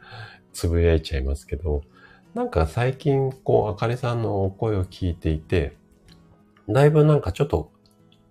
[0.52, 1.82] つぶやいちゃいますけど、
[2.34, 5.76] なんか最近、こう、あかりさんのお声を聞いていて、
[6.68, 7.72] だいぶなんかちょっと、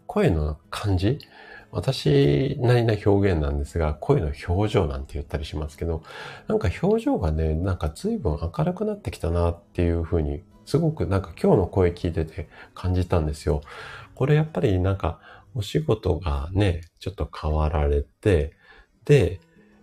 [0.08, 1.20] 声の感じ
[1.72, 6.04] 私なりな表現なんですが、声の表情なんて言ったりしますけど、
[6.48, 13.62] なんか表情がね、なんか随分明るくなってきたなっていうふうにすごくなんか今日の声聞いてて感じたんですよ。
[14.16, 15.20] これやっぱりなんか
[15.56, 18.54] お仕事がね、ちょっと変わられて、
[19.06, 19.40] で、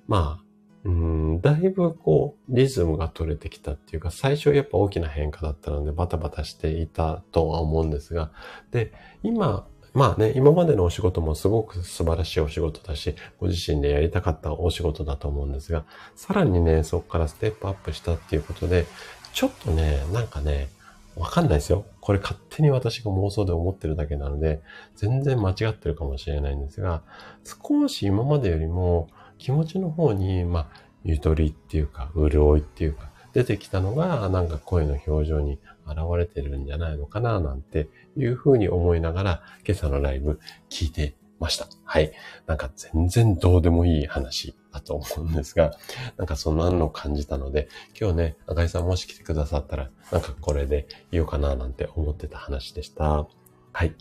[0.07, 0.45] まあ、
[0.85, 8.33] うん、だいぶこう、リズムが取れてきたっていうか、最初やっぱ大きな変化だったのでバタバタしていたとは思うんですが、
[8.73, 15.85] で、今、まあね、今までのお仕事もすごく素晴らしいお仕事だし、ご自身でやりたかったお仕事だと思うんですが、
[16.17, 18.87] さらにね、そこからステップアップしたっていうことで、
[19.33, 20.69] ちょっとね、なんかね、
[21.17, 21.85] わかんないですよ。
[22.01, 24.63] これ勝手に私が妄想で思ってるだけなので、
[24.97, 27.03] 全然間違ってるかもしれないんですが、
[27.45, 29.09] 少し今までよりも
[29.39, 41.67] 気持ちの方に、まあ、ゆとりっていうか、潤いっていうか、出てきたのが、なんか声の表情に現れてるんじゃないのかな、なんていうふうに思いながら、今朝のライブ聞いてました。
[41.85, 42.13] はい。
[42.47, 45.77] なんか全然どうでもいい話だと思うんですが、
[46.17, 47.69] なんかそんなのを感じたので、
[48.01, 53.27] 今日ね、赤井さんもし来てくださったら、なんかこれで言おうかななんて思ってた話でした。
[53.73, 53.95] はい。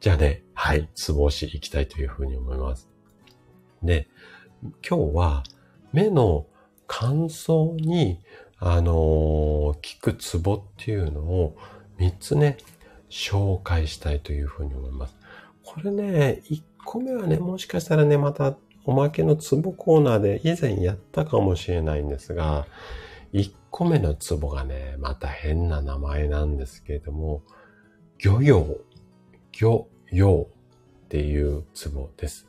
[0.00, 2.88] じゃあね、はい、ツボ押しいきたいというふうに思います。
[3.82, 4.08] で、
[4.86, 5.44] 今日は
[5.92, 6.46] 目の
[6.86, 8.20] 乾燥に、
[8.58, 11.56] あのー、効くツボっていうのを
[11.98, 12.58] 3つね、
[13.08, 15.19] 紹介したいというふうに思います。
[15.72, 22.66] これね、1個目はね、もしかしたらね、またおまけのツボコーナーで以前やったかもしれないんですが、
[23.32, 27.42] 1個目のツボがね、また変な名前なんですけれども、
[28.18, 28.80] 漁業、
[29.60, 30.48] 漁業
[31.04, 32.46] っていうツボです。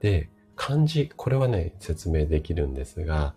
[0.00, 3.34] で、漢字、これはね、説明できるんですが、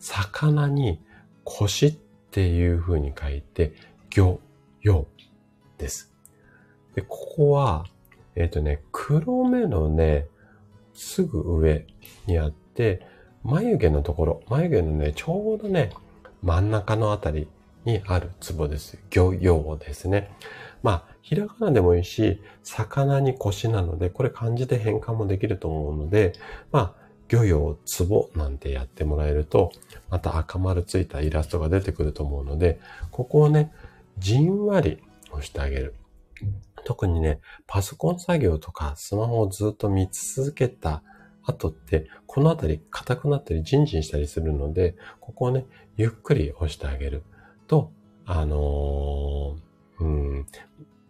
[0.00, 0.98] 魚に
[1.44, 1.96] 腰っ
[2.32, 3.74] ていう風に書いて、
[4.10, 4.40] 魚、
[4.80, 5.06] 用
[5.78, 6.12] です。
[6.96, 7.84] で、ここは、
[8.36, 10.26] えっ、ー、とね、黒目のね、
[10.94, 11.86] すぐ上
[12.26, 13.06] にあって、
[13.42, 15.90] 眉毛のところ、眉毛のね、ちょうどね、
[16.42, 17.48] 真ん中のあたり
[17.84, 18.98] にあるツボです。
[19.10, 20.30] 魚用ですね。
[20.82, 26.32] まあ、ひらがなでもいいし、魚に腰なので、これ漢字で変換もできると思うので、
[26.72, 29.72] まあ、魚用ツボなんてやってもらえると、
[30.10, 32.78] また赤丸ついたイラストが出てくると思うので、
[33.10, 33.72] ここをね、
[34.18, 35.94] じんわり押してあげる。
[36.86, 41.02] 特にね、パソコン作業とかスマホをずっと見続けた
[41.42, 45.66] 後って、このあたり硬くなったりジンジンしたりするので、ここをね、
[45.96, 47.24] ゆっくり押してあげる
[47.66, 47.90] と、
[48.24, 50.46] あのー、うん、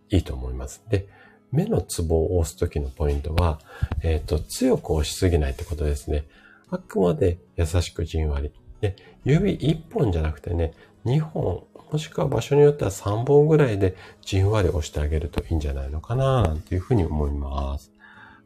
[0.09, 0.83] いいと思います。
[0.89, 1.09] で、
[1.53, 3.61] 目のツボを押すときのポイントは、
[4.03, 6.25] えっ、ー、と、強く押しすぎないってことですね。
[6.71, 8.51] あくまで優しくじんわり。
[8.81, 10.73] で、指1本じゃなくてね、
[11.07, 17.93] 2本、もしくは場所によっては3本ぐらいでじんわり押してあげるといいんじゃないのかな、なんていうふうに思います。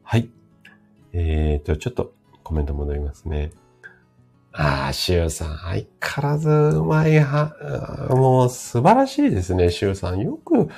[0.03, 0.29] はい。
[1.13, 3.51] えっ、ー、と、ちょっとコメント戻りますね。
[4.53, 7.55] ああ、シュウさん、相変わらずうまいは、
[8.09, 10.19] もう素晴らしいですね、シュウさん。
[10.19, 10.69] よく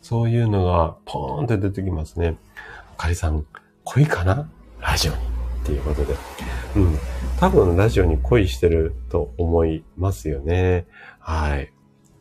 [0.00, 2.36] そういうのがポーンって出てきますね。
[2.96, 3.44] あかりさん、
[3.84, 4.48] 恋かな？
[4.80, 5.18] ラジオに。
[5.62, 6.14] っていうことで。
[6.76, 6.98] うん。
[7.38, 10.86] 多分ラジオに恋してると思いますよね。
[11.22, 11.72] はい。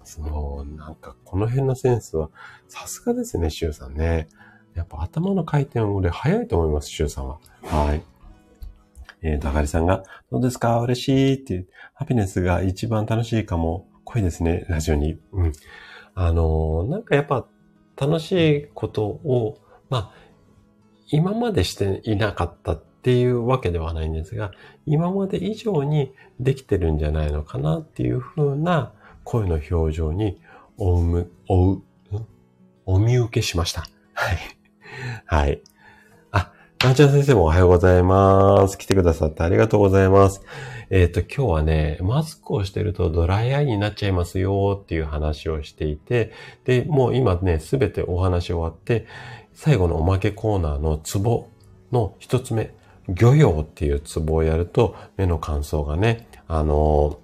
[0.04, 2.30] その、なんかこの辺のセンスは
[2.68, 4.28] さすがですね、シュウさんね。
[4.76, 7.40] やっぱ頭の回転俺早いと思います、シュウさんは。
[7.64, 8.04] はい。
[9.22, 10.80] えー、と、あかりさんが、どうですか？
[10.80, 13.88] 嬉しいっていう、ハピネスが一番楽しいかも。
[14.04, 15.20] 濃いですね、ラジオに。
[15.32, 15.54] うん。
[16.16, 17.46] あのー、なんかやっぱ
[17.96, 20.14] 楽しいことを、まあ、
[21.10, 24.52] 今までしていなかったっていうわけではないんですが、
[24.86, 30.42] 今まで以上にできてるんじゃないのかなっていう風な声の表情に
[30.78, 31.84] おむ、おう、
[32.86, 33.82] お見受けしました。
[34.14, 34.38] はい。
[35.26, 35.62] はい。
[36.32, 36.52] あ
[36.84, 38.78] なんちゃん先生もおはようございます。
[38.78, 40.42] 来てくださってありがとうございます。
[40.90, 46.34] えっ、ー、と、今日はね、マスクをしてるとドライアイになっちゃいますよっていう話をしていて、
[46.66, 49.06] で、もう今ね、すべてお話終わって、
[49.54, 51.48] 最後のおまけコーナーのツボ
[51.94, 52.74] の一つ目、
[53.10, 57.20] 漁業っていうツボをやると、目の乾燥がね、あの、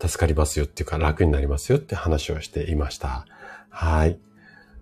[0.00, 3.26] 助かりますよっていうか楽になりますよって話をしていました。
[3.68, 4.18] はい。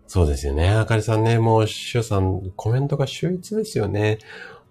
[0.07, 0.71] そうですよね。
[0.71, 4.19] あかりさんね、もう、しゅうさん、コメントが秀逸ですよね。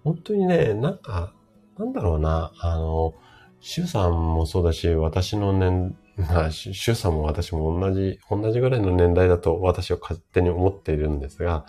[0.04, 1.32] 本当にね、なんか、
[1.78, 3.14] なんだろうな、あの、
[3.60, 5.96] しゅうさんもそうだし、私の年、
[6.28, 11.66] まあ、しゅうさんも私も同じ、同じぐらいの年代だと私は勝手に思っているんですが、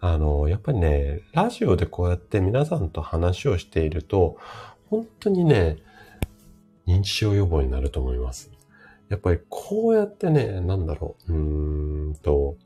[0.00, 4.38] あの、やっぱりね、ラジオでこうやって皆さんと話をしていると、
[4.88, 5.76] 本当にね、
[6.86, 8.50] 認知症予防になると思います。
[9.08, 12.56] やっぱりこうやってね、なんだろう、うーんと、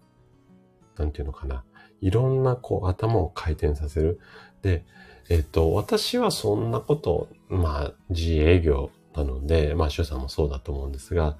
[0.96, 1.64] なんていうのかな。
[2.00, 4.20] いろんなこう頭を回転させる。
[4.62, 4.84] で、
[5.30, 11.36] えっ、と、私はそんなこと、まあ、自営業なので、まあ、主さんもそうだと思うんですが、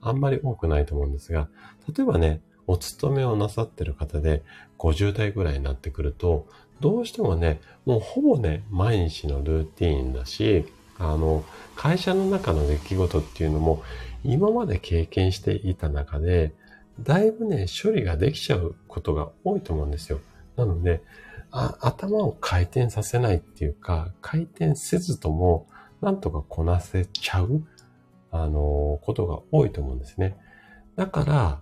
[0.00, 1.48] あんまり多くないと思うんですが、
[1.94, 4.42] 例えばね、お勤めをなさってる方で
[4.78, 6.46] 50代ぐらいになってくると、
[6.80, 10.66] どうしてもね、もうほぼね、毎日のルーティーンだし、
[10.98, 11.44] あの、
[11.76, 13.82] 会社の中の出来事っていうのも、
[14.24, 16.52] 今まで経験していた中で、
[17.00, 20.20] だいぶね、処理ができちゃうことが多いと思うんですよ。
[20.56, 21.02] なので、
[21.50, 25.66] 頭を回転させないっていうか、回転せずとも、
[26.00, 27.62] なんとかこなせちゃう、
[28.30, 30.36] あの、ことが多いと思うんですね。
[30.96, 31.60] だから、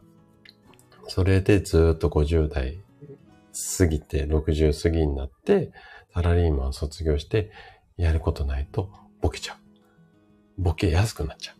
[1.08, 2.78] それでずっと50代
[3.78, 5.72] 過ぎて、60過ぎになって、
[6.14, 7.50] サラリーマンを卒業して、
[7.96, 10.62] やることないとボケちゃう。
[10.62, 11.56] ボケやすくなっちゃう。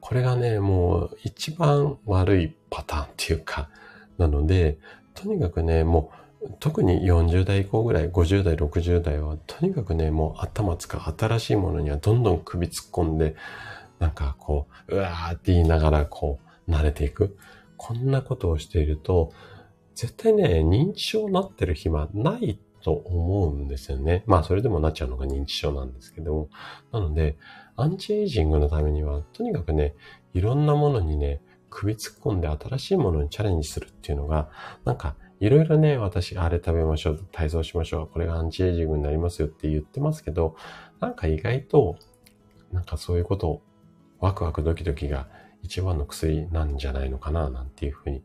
[0.00, 3.70] これがね、もう一番悪いパターンっていうか、
[4.18, 4.78] なので、
[5.14, 6.18] とにかくね、もう
[6.60, 13.34] 特に40代以降ぐらい、50代、60代は、とにかくね、もう頭使う新しいものにはどんどん首突っ込んで、
[13.98, 17.36] なんかこう、うわーって言いながらこう、慣れていく。
[17.76, 19.32] こんなことをしていると、
[19.94, 24.22] 絶対ね、認知症になってる暇ないと思うんですよね。
[24.26, 26.48] まあ、それでもなっちゃうのが認知症なんですけども。
[26.92, 27.36] なので、
[27.76, 29.94] アンチエイジングのためには、とにかくね、
[30.34, 34.50] いろんなものにね、首突っ込んで新しいものにチャレンジするっていうのが、
[34.84, 40.56] なんか、いろいろね、私、あれ食べましょう、体操しましょう、これがアンチエイジングになりますよって言ってますけど、
[41.00, 41.96] なんか意外と、
[42.72, 43.62] なんかそういうことを、
[44.18, 45.28] ワクワクドキドキが
[45.62, 48.22] 一番の薬なんじゃないのかな、なんていうふうに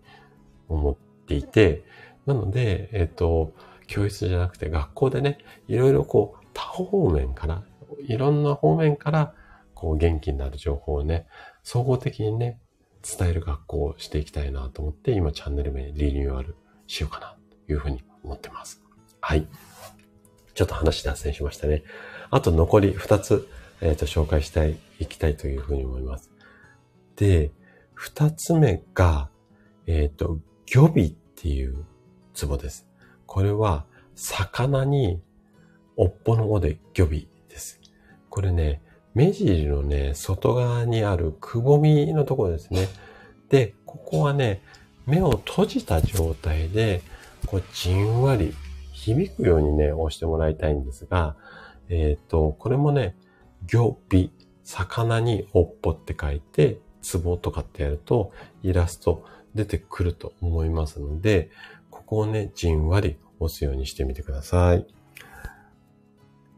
[0.68, 0.96] 思っ
[1.28, 1.84] ていて、
[2.26, 3.54] なので、えっ、と、
[3.86, 5.38] 教室じゃなくて学校でね、
[5.68, 7.64] いろいろこう、多方面から、
[8.08, 9.34] いろんな方面から、
[9.76, 11.28] こう、元気になる情報をね、
[11.62, 12.60] 総合的にね、
[13.04, 16.56] 伝える学校をしていきたいなと思って、今チャンネル名リニューアル
[16.88, 18.82] しようかなというふうに思ってます。
[19.22, 19.48] はい。
[20.54, 21.84] ちょっと話脱線しましたね。
[22.30, 23.48] あと残り2つ、
[23.82, 26.32] え、ー、と、紹介したい、いきたいというふうに思います。
[27.16, 27.52] で、
[27.98, 29.30] 2つ目が、
[29.88, 30.94] えっ、ー、と、魚尾っ
[31.36, 31.86] ていう
[32.34, 32.88] ツボです。
[33.26, 35.22] これは、魚に、
[35.96, 37.10] おっぽの尾で魚尾
[37.50, 37.80] です。
[38.30, 38.82] これね、
[39.14, 42.88] 目尻のね、外側にあるくぼみのところですね。
[43.50, 44.62] で、ここはね、
[45.06, 47.02] 目を閉じた状態で、
[47.46, 48.54] こう、じんわり
[48.92, 51.36] 響くようにね、押してもらいたいんですが、
[51.90, 53.16] えっ、ー、と、これもね、
[53.68, 54.30] 魚尾、
[54.64, 58.32] 魚におっぽって書いて、ツボとかってやると、
[58.64, 61.50] イラスト出てくると思いますので、
[61.90, 64.88] ここをね、じんわり押すようにしてみてください。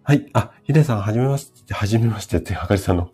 [0.04, 0.30] はい。
[0.34, 3.10] あ、ヒデさん、はじめまして、はじめましてって、はかりさんの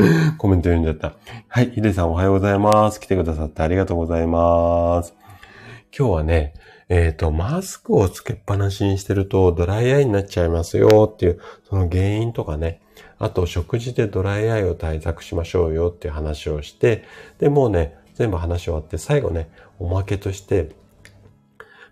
[0.38, 1.14] コメント読んじゃった。
[1.48, 1.70] はい。
[1.70, 3.00] ヒデさんおはようございます。
[3.00, 5.14] 来てくださってありがとうございます。
[5.96, 6.54] 今日はね、
[6.88, 12.80] えっ、ー、と、マスクをつけっぱなしにしてるとドライアイになっちゃいますよっていう、その原因とかね、
[13.18, 17.04] あと食事でドライアイを対策しましょうよっていう話をして、
[17.38, 20.70] で、もうね、全部話終わって最後ね、おまけとして、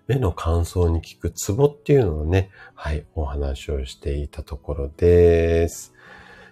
[0.06, 5.92] 目の乾燥に効くツボっていうのをね、はい、お話をしていたところです。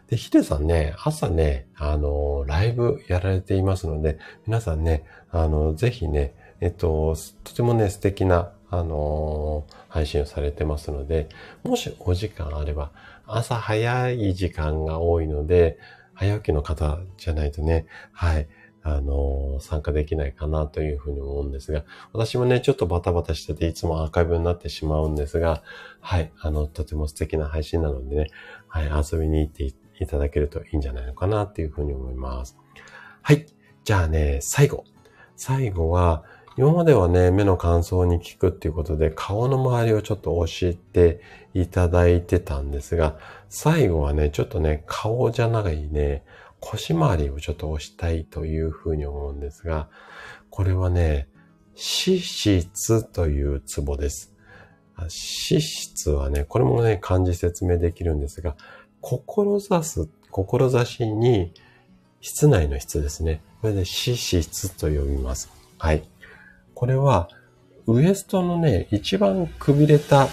[0.08, 11.28] で、ヒデさんね、朝ね、あの、ライブやられていますので、皆さんね、あの、ぜひね、えっと、とてもね、素敵な、あの配信をされてますので、
[11.62, 12.90] もしお時間あれば、
[13.26, 15.78] 朝早い時間が多いので、
[16.14, 18.48] 早起きの方じゃないとね、はい、
[18.82, 25.62] あの、参加できないかなというふうに思うんですが、私もね、ちょっとバタバタしてて、いつもアーカイブになってしまうんですが、
[26.00, 28.26] はい、あの、とても素敵な配信なのでね、
[28.68, 29.64] はい、遊びに行って
[30.00, 32.56] いただけるといいんじゃないのかなっていうふうに思います。
[33.22, 33.46] はい、
[33.84, 34.84] じゃあね、最後。
[35.36, 36.24] 最後は、
[36.58, 41.20] 今まではね、目の乾燥に効くっていうことで、顔の周りをちょっと押して
[41.52, 43.18] いただいてたんですが、
[43.50, 46.24] 最後はね、ちょっとね、顔じゃないね、
[46.60, 49.90] 腰回りをちょっと押したいというふうに思うんですが、
[50.48, 51.28] これはね、
[51.74, 54.32] 脂質というツボです。
[54.98, 58.56] 脂質はね、これもね、漢字説明できるんですが、
[59.00, 61.52] 志す、志に、
[62.20, 63.40] 室内の質ですね。
[63.60, 63.84] これで脂
[64.16, 65.50] 質と呼びます。
[65.78, 66.02] はい。
[66.74, 67.28] これは、
[67.86, 70.28] ウエストのね、一番くびれた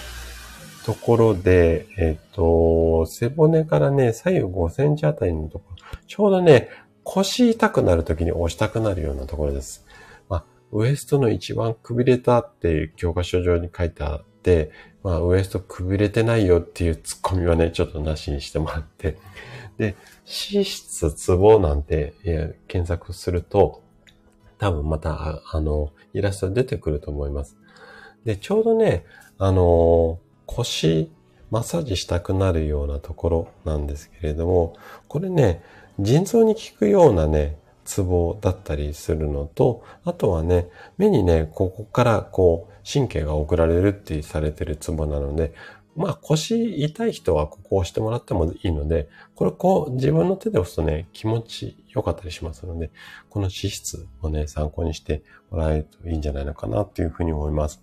[0.86, 5.76] ところで、えっ、と、背骨からね、左右5センチあたりのところ、
[6.08, 6.70] ちょうどね、
[7.04, 9.86] 腰痛くなるときに押したくなるようなところです。
[10.76, 14.22] ウエストの一番くびれたっていう教科書上に書いてあ、
[15.04, 19.18] まあ、ウエストくびれてないよっていうツッコミはね、ちょっとなしにしてもらって、
[19.78, 22.14] で、脂質ツボなんて、
[22.68, 23.82] 検索すると、
[24.60, 27.58] 多分また、あの、イラスト出てくると思います。
[28.24, 29.06] で、ちょうどね、
[29.38, 31.12] あの、腰、
[31.52, 34.76] マッサージしたくなるようなところなんですけれども、
[35.08, 35.62] これね、
[36.00, 40.68] 腎臓に効くようなね、ツボだったりするのと、あとはね、
[40.98, 45.54] 目にね、ここからこう、神経が送られるってされてるツボなので、
[45.96, 52.92] まあ腰痛い人はここを押してもらってもいいので、これこう自分の手で押すとね、気持ち良かったりしますので、
[53.30, 57.82] この脂質をね、参考にしてもらえるといいんじゃないのかなっていうふうに思います。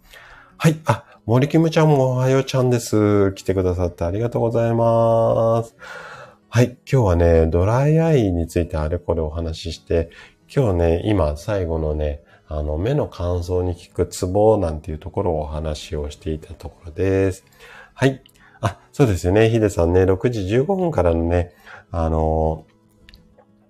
[0.56, 0.78] はい。
[0.84, 3.32] あ、森キムちゃんもおはようちゃんです。
[3.32, 5.74] 来てくださってありがとうございます。
[6.48, 6.76] はい。
[6.90, 10.10] 今日はね、ドライアイについてあれこれお話しして、
[10.54, 12.22] 今日ね、今最後のね、
[12.52, 17.44] あの、目の乾燥に効くツボなんていうところをお話をしていたところです。
[17.94, 18.20] はい。
[18.60, 19.50] あ、そうですよね。
[19.50, 21.54] ヒデさんね、6時15分からのね、
[21.92, 22.66] あの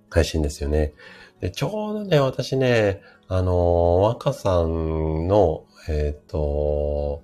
[0.09, 0.95] 配信ですよね。
[1.43, 7.23] で、ちょうどね、私ね、あの若さんの、えっ、ー、と、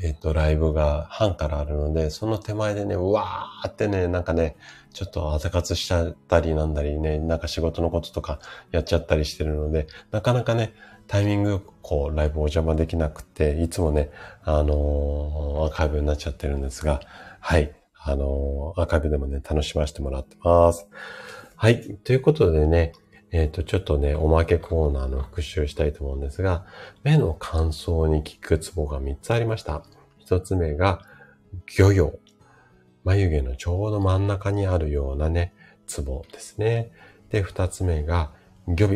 [0.00, 4.56] えっ、と、ライブが半からあるので、その手前でね、うわーってね、なんかね、
[4.96, 8.40] ちょっと朝活しちゃったりなんだりね、なんか仕事のこととか
[8.70, 10.72] やっちゃったりしてるので、なかなかね、
[11.06, 14.08] タイミングよくこう、ライブお邪魔できなくて、いつもね、
[14.42, 17.02] あのー、アーカイブになっちゃってるんですが、
[17.40, 20.88] はい、あのー、アーカイブでもね、楽しませてもらってます。
[21.56, 22.92] はい、ということでね、
[23.32, 26.64] えっ、ー、と、ちょっとね、おまけコーナーの復習したいと思うんですが、
[27.02, 29.82] 目の乾燥に効くツボが3つありました。
[30.24, 31.02] 1つ目が、
[31.78, 32.18] 漁業。
[33.06, 35.54] 眉毛のちょうど真ん中にあるようなね、
[35.86, 36.90] ツボですね。
[37.30, 38.32] で、2つ目が、
[38.66, 38.90] 魚尾。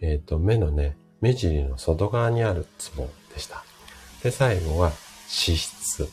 [0.00, 3.64] えっ、ー、と、目のね、目尻の外側にあるツボでした。
[4.24, 6.08] で、最後は、脂質。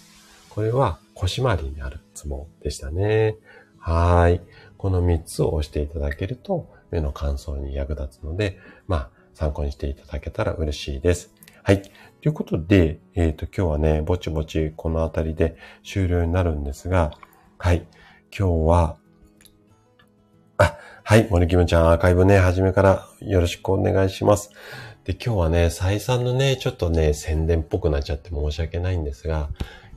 [0.49, 3.35] これは腰回りにあるツボでしたね。
[3.79, 4.39] はい。
[4.77, 11.33] この3つを押していただけると、目の乾燥に役立つので、まあ、参考にしていただけたら嬉しいです。
[11.63, 11.81] はい。
[12.21, 17.11] ということで、えっ、ー、と、今日はね、ぼちぼちこのあたりで終了になるんですが、
[17.59, 17.85] はい。
[18.35, 18.97] 今日は、
[20.57, 21.27] あ、はい。
[21.29, 24.49] 森キムちゃん、アーカイブね、初めからよろしくお願いします。
[25.03, 29.49] で、今日はね、再三のね、ちょっとね、宣伝っぽくなっちゃって申し訳ないんですが、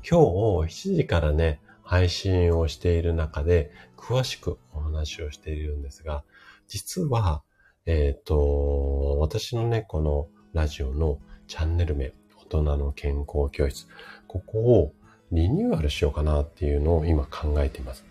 [0.08, 0.20] 今
[0.66, 6.22] 日7時からね、配信をしている中で、詳しくお話をしているんですが、
[6.68, 7.42] 実は、
[7.86, 11.18] えっ、ー、と、私のね、このラジオの
[11.50, 13.88] チャンネル名、大人の健康教室、
[14.28, 14.92] ここを
[15.32, 18.04] リニューアルしようかなっていうのを今考えています。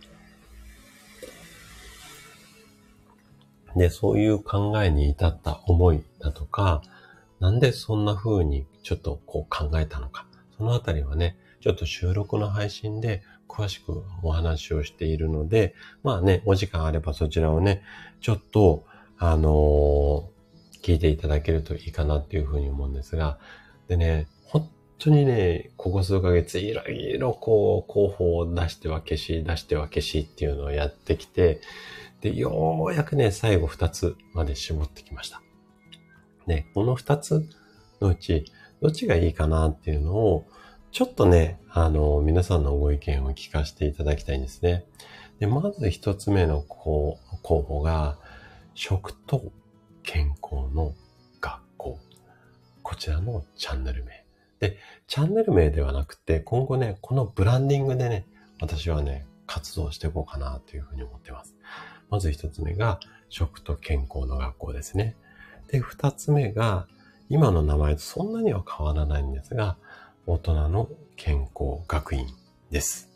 [3.78, 6.82] で、そういう考えに至った思いだとか、
[7.40, 10.26] なんでそんな風にちょっとこう考えたのか、
[10.58, 17.84] そのあたりはね、ちょっと収録の配信で詳しくお話をしているので、まあね、お時間あればそちらをね、
[18.20, 18.84] ちょっと、
[19.18, 20.39] あのー、
[20.82, 23.40] 聞いていただけるといいかなっていうふうに思うんですが、
[23.88, 31.62] でね、本当にね、ここ数ヶ月いろいろこう、候補を出しては消し、出しては消しっていうのをやってきて、
[32.22, 35.42] で、ようやくね、最後2つまで絞ってきました。
[36.48, 37.48] ね、この2つ
[38.02, 38.46] のうち、
[38.82, 40.46] どっちがいいかなっていうのを、
[40.92, 44.86] ちょっとね、あの、皆さんのご意見を聞かせていただきたいんですね。
[45.40, 48.18] で、まず一つ目のこう候補が、
[48.74, 49.52] 食と
[50.12, 50.96] 健康の
[51.40, 52.00] 学校。
[52.82, 54.26] こちらのチャンネル名。
[54.60, 58.26] で、チャンネル名ではなくて、今後ね、このブランディングでね、
[58.60, 61.56] 私はね、活動していこうかなというふうに思ってます。
[62.10, 63.00] まず一つ目が、
[63.30, 65.16] 食と健康の学校ですね。
[65.68, 66.88] で、二つ目が、
[67.30, 69.78] 今の名前とそんなには変わらないんですが、
[70.26, 72.26] 大人の健康学院
[72.72, 73.12] です。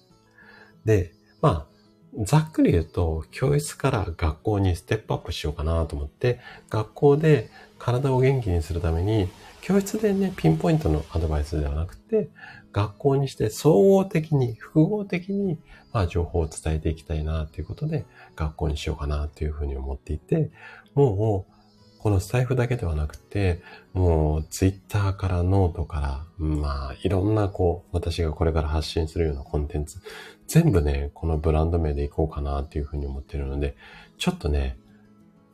[0.86, 1.73] で、まあ、
[2.22, 6.40] ざっくり言うと、教室から学校にステップアップしようかなと思って、
[6.70, 7.50] 学校で
[7.80, 9.30] 体を元気にするために、
[9.62, 12.30] 教室でね、ピンポイントのアドバイスではなくて、
[12.72, 15.58] 学校にして総合的に、複合的に、
[15.92, 18.06] まあ、情報を伝えていきたいなということで、
[18.36, 20.52] 学校にしようかなというふうに思っていて、
[20.94, 21.53] もう、
[22.04, 23.62] このスタイフだけではなくて、
[23.94, 30.00] もうツイッターからノートから、まあいろんなこう、私がこれから発信するようなコンテンツ、
[30.46, 33.78] 全部ね、このブランド名でいこうかなっていうふうに思ってるので、
[34.18, 34.78] ちょっとね、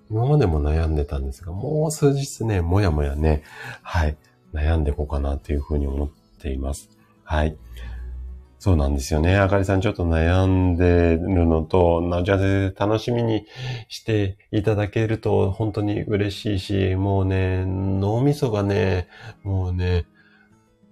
[0.09, 3.43] 今までも悩んでたんですが、もう数日ね、もやもやね、
[3.83, 4.17] はい、
[4.51, 6.89] 悩んでいこうかなというふうに思っています。
[7.25, 7.55] はい。
[8.59, 9.37] そうなんですよね。
[9.37, 12.37] あかりさんちょっと悩んでるのと、なじゃあ
[12.75, 13.45] 楽しみに
[13.87, 19.07] していただけると本当に嬉しいし、もうね、脳みそがね、
[19.43, 20.05] もうね、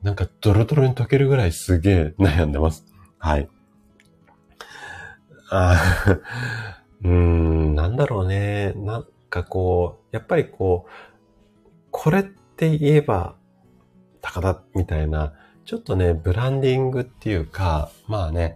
[0.02, 2.86] なんかドロドロに溶けるぐらいすげえ悩んでます。
[3.20, 3.50] はい。
[5.50, 5.76] あ
[7.04, 8.72] うーん、なんだろうね。
[8.78, 10.90] なんかこう、やっぱりこう、
[11.92, 13.36] これって言えば、
[14.22, 15.34] 高田みたいな、
[15.68, 18.56] ちょっとね、ブランディングっていうか、まあね、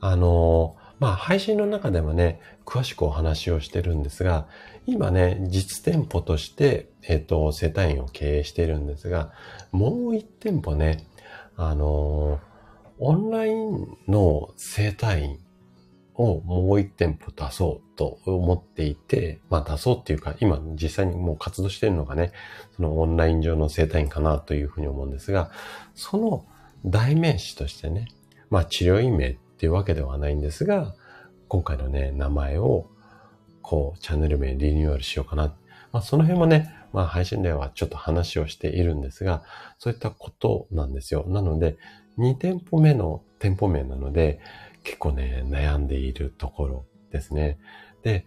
[0.00, 4.48] あの、まあ配信の中でもね、詳しくお話をしてるんですが、
[4.84, 9.30] 今ね、実店舗として、えっ、と、生体院を経営しているんですが、
[9.70, 11.06] もう一店舗ね、
[11.56, 12.40] あの、
[12.98, 15.38] オンラインの生体院
[16.18, 22.32] をもう一店舗出そうと思っていて、まあ出そうっていうか、今実際にもう活動しているのがね、
[22.76, 25.50] そのオンライン上の生態院かなというふうに思うんですが、
[25.94, 26.44] その
[26.84, 28.08] 代名詞としてね、
[28.50, 30.94] まあ治療院名っていうわけではないんですが、
[31.46, 32.86] 今回のね、名前を、
[33.62, 35.54] こう、チャンネル名リニューアルしようかな。
[35.92, 39.44] まあその辺もね、まあ配信ではちょっと話をしているんですが、
[39.78, 41.24] そういったことなんですよ。
[41.28, 41.76] なので、
[42.18, 44.40] 2店舗目の店舗名なので、
[44.82, 47.58] 結構ね、悩んでいるところですね。
[48.02, 48.26] で、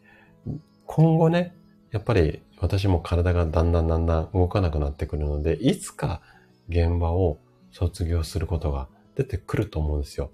[0.86, 1.56] 今後ね、
[1.92, 6.22] やっぱり私も体がだんだんだんだん動かなくなってくるので、いつか
[6.70, 7.40] 現場を
[7.72, 10.32] 卒業することが出てくると思うんですよ。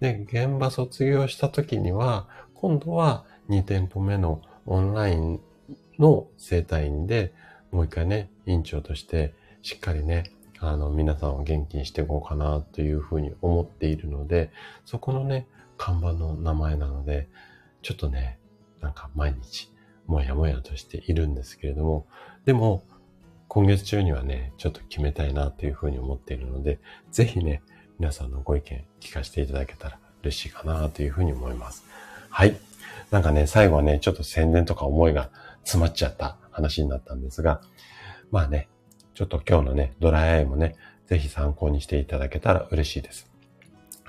[0.00, 5.40] で、現場卒業した時には、今度は2店舗目のオンライン
[5.98, 7.32] の生態院で、
[7.70, 10.24] もう一回ね、院長としてしっかりね、
[10.60, 14.50] あの、皆さんを元気にしていこうかなというふうに思っているので、
[14.84, 15.46] そこのね、
[15.76, 17.28] 看板の名前なので、
[17.82, 18.38] ちょっとね、
[18.80, 19.70] なんか毎日、
[20.06, 22.06] もやもやとしているんですけれども、
[22.44, 22.84] でも、
[23.48, 26.80] 今月中にはね、ちょっと決めたいなというふうに思っているので、
[27.10, 27.62] ぜひね、
[27.98, 31.84] 皆さんのご意見聞かせていただけたら嬉しいかなというふうに思います。
[32.30, 32.56] はい。
[33.10, 35.30] なんかね、最後はね、ちょっと宣伝とか思いが
[35.62, 37.60] 詰まっちゃった話になったんですが、
[38.30, 38.68] まあね、
[39.14, 40.74] ちょっと今日のね、ドライアイもね、
[41.06, 43.30] ぜひ参考にしていただけたら嬉しいです。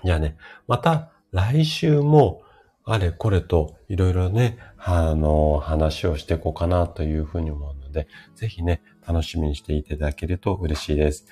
[0.04, 0.36] じゃあね、
[0.68, 2.44] また来週も
[2.86, 11.26] あれこれといろいろね、あの、話をしていこうかなというふうに思うので、ぜひね、楽しみにしていただけると嬉しいです。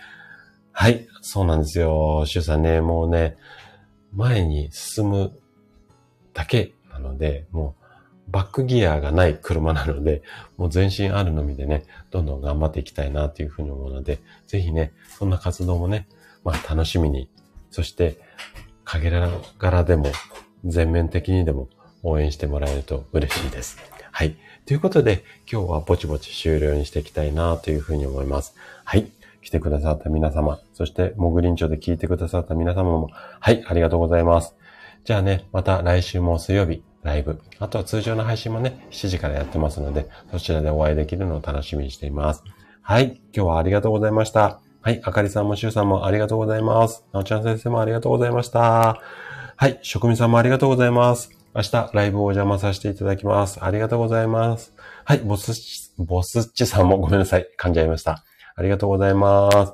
[0.74, 2.26] はい、そうなんですよ。
[2.26, 3.38] シュウさんね、もうね、
[4.14, 5.40] 前に進む
[6.34, 7.78] だけなので、も
[8.28, 10.22] うバックギアがない車なので、
[10.58, 16.10] もう全身あるのみでね、どんどん頑張っていきたいなというふうに思うので、ぜひね、そんな活動もね、
[16.44, 17.30] まあ楽しみに、
[17.72, 18.20] そして
[18.86, 20.12] 陰ながらでも、
[20.66, 21.68] 全面的にでも
[22.04, 23.78] 応援してもらえると嬉しいです。
[24.12, 24.36] はい。
[24.66, 28.56] ということで、今日はぼちぼち終了にしていきたいなというふうに思います。
[28.86, 29.12] はい。
[29.42, 34.56] 来てくださった皆様、そしてモグリンチョで聞いてくださった皆様も、はい、ありがとうございます。
[35.04, 37.42] じゃあね、また来週も水曜日、ライブ。
[37.60, 42.44] あとは通常の配信もね、7時からやってますので、そちらでお会いできるのを楽しみにしています。
[42.82, 43.22] はい。
[43.36, 44.63] 今日はありがとうございました。
[44.84, 45.02] はい。
[45.02, 47.06] あかりさんもしゅうさんもありがとうございます。
[47.14, 49.00] なおちゃん先生もありがとうございました。
[49.56, 49.80] はい。
[49.82, 51.32] 職人さんもありがとうございます。
[51.56, 53.64] 明日ライブをお邪魔させていただきます。
[53.64, 54.74] ありがとうございます。
[55.06, 55.20] はい。
[55.20, 57.48] ボスボスッチさんもごめんなさい。
[57.58, 58.26] 噛んじゃいました。
[58.58, 59.74] ありがとうございます。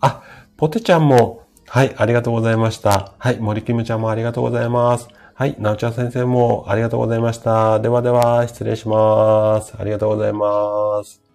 [0.00, 0.22] あ、
[0.56, 1.94] ポテちゃんも、はい。
[1.94, 3.12] ありがとうございました。
[3.18, 3.38] はい。
[3.38, 5.08] 森キムちゃんもありがとうございます。
[5.34, 5.54] はい。
[5.58, 7.78] なおちゃん先生もありがとうございました。
[7.80, 9.74] ではでは、失礼します。
[9.78, 11.25] ありがとうございます。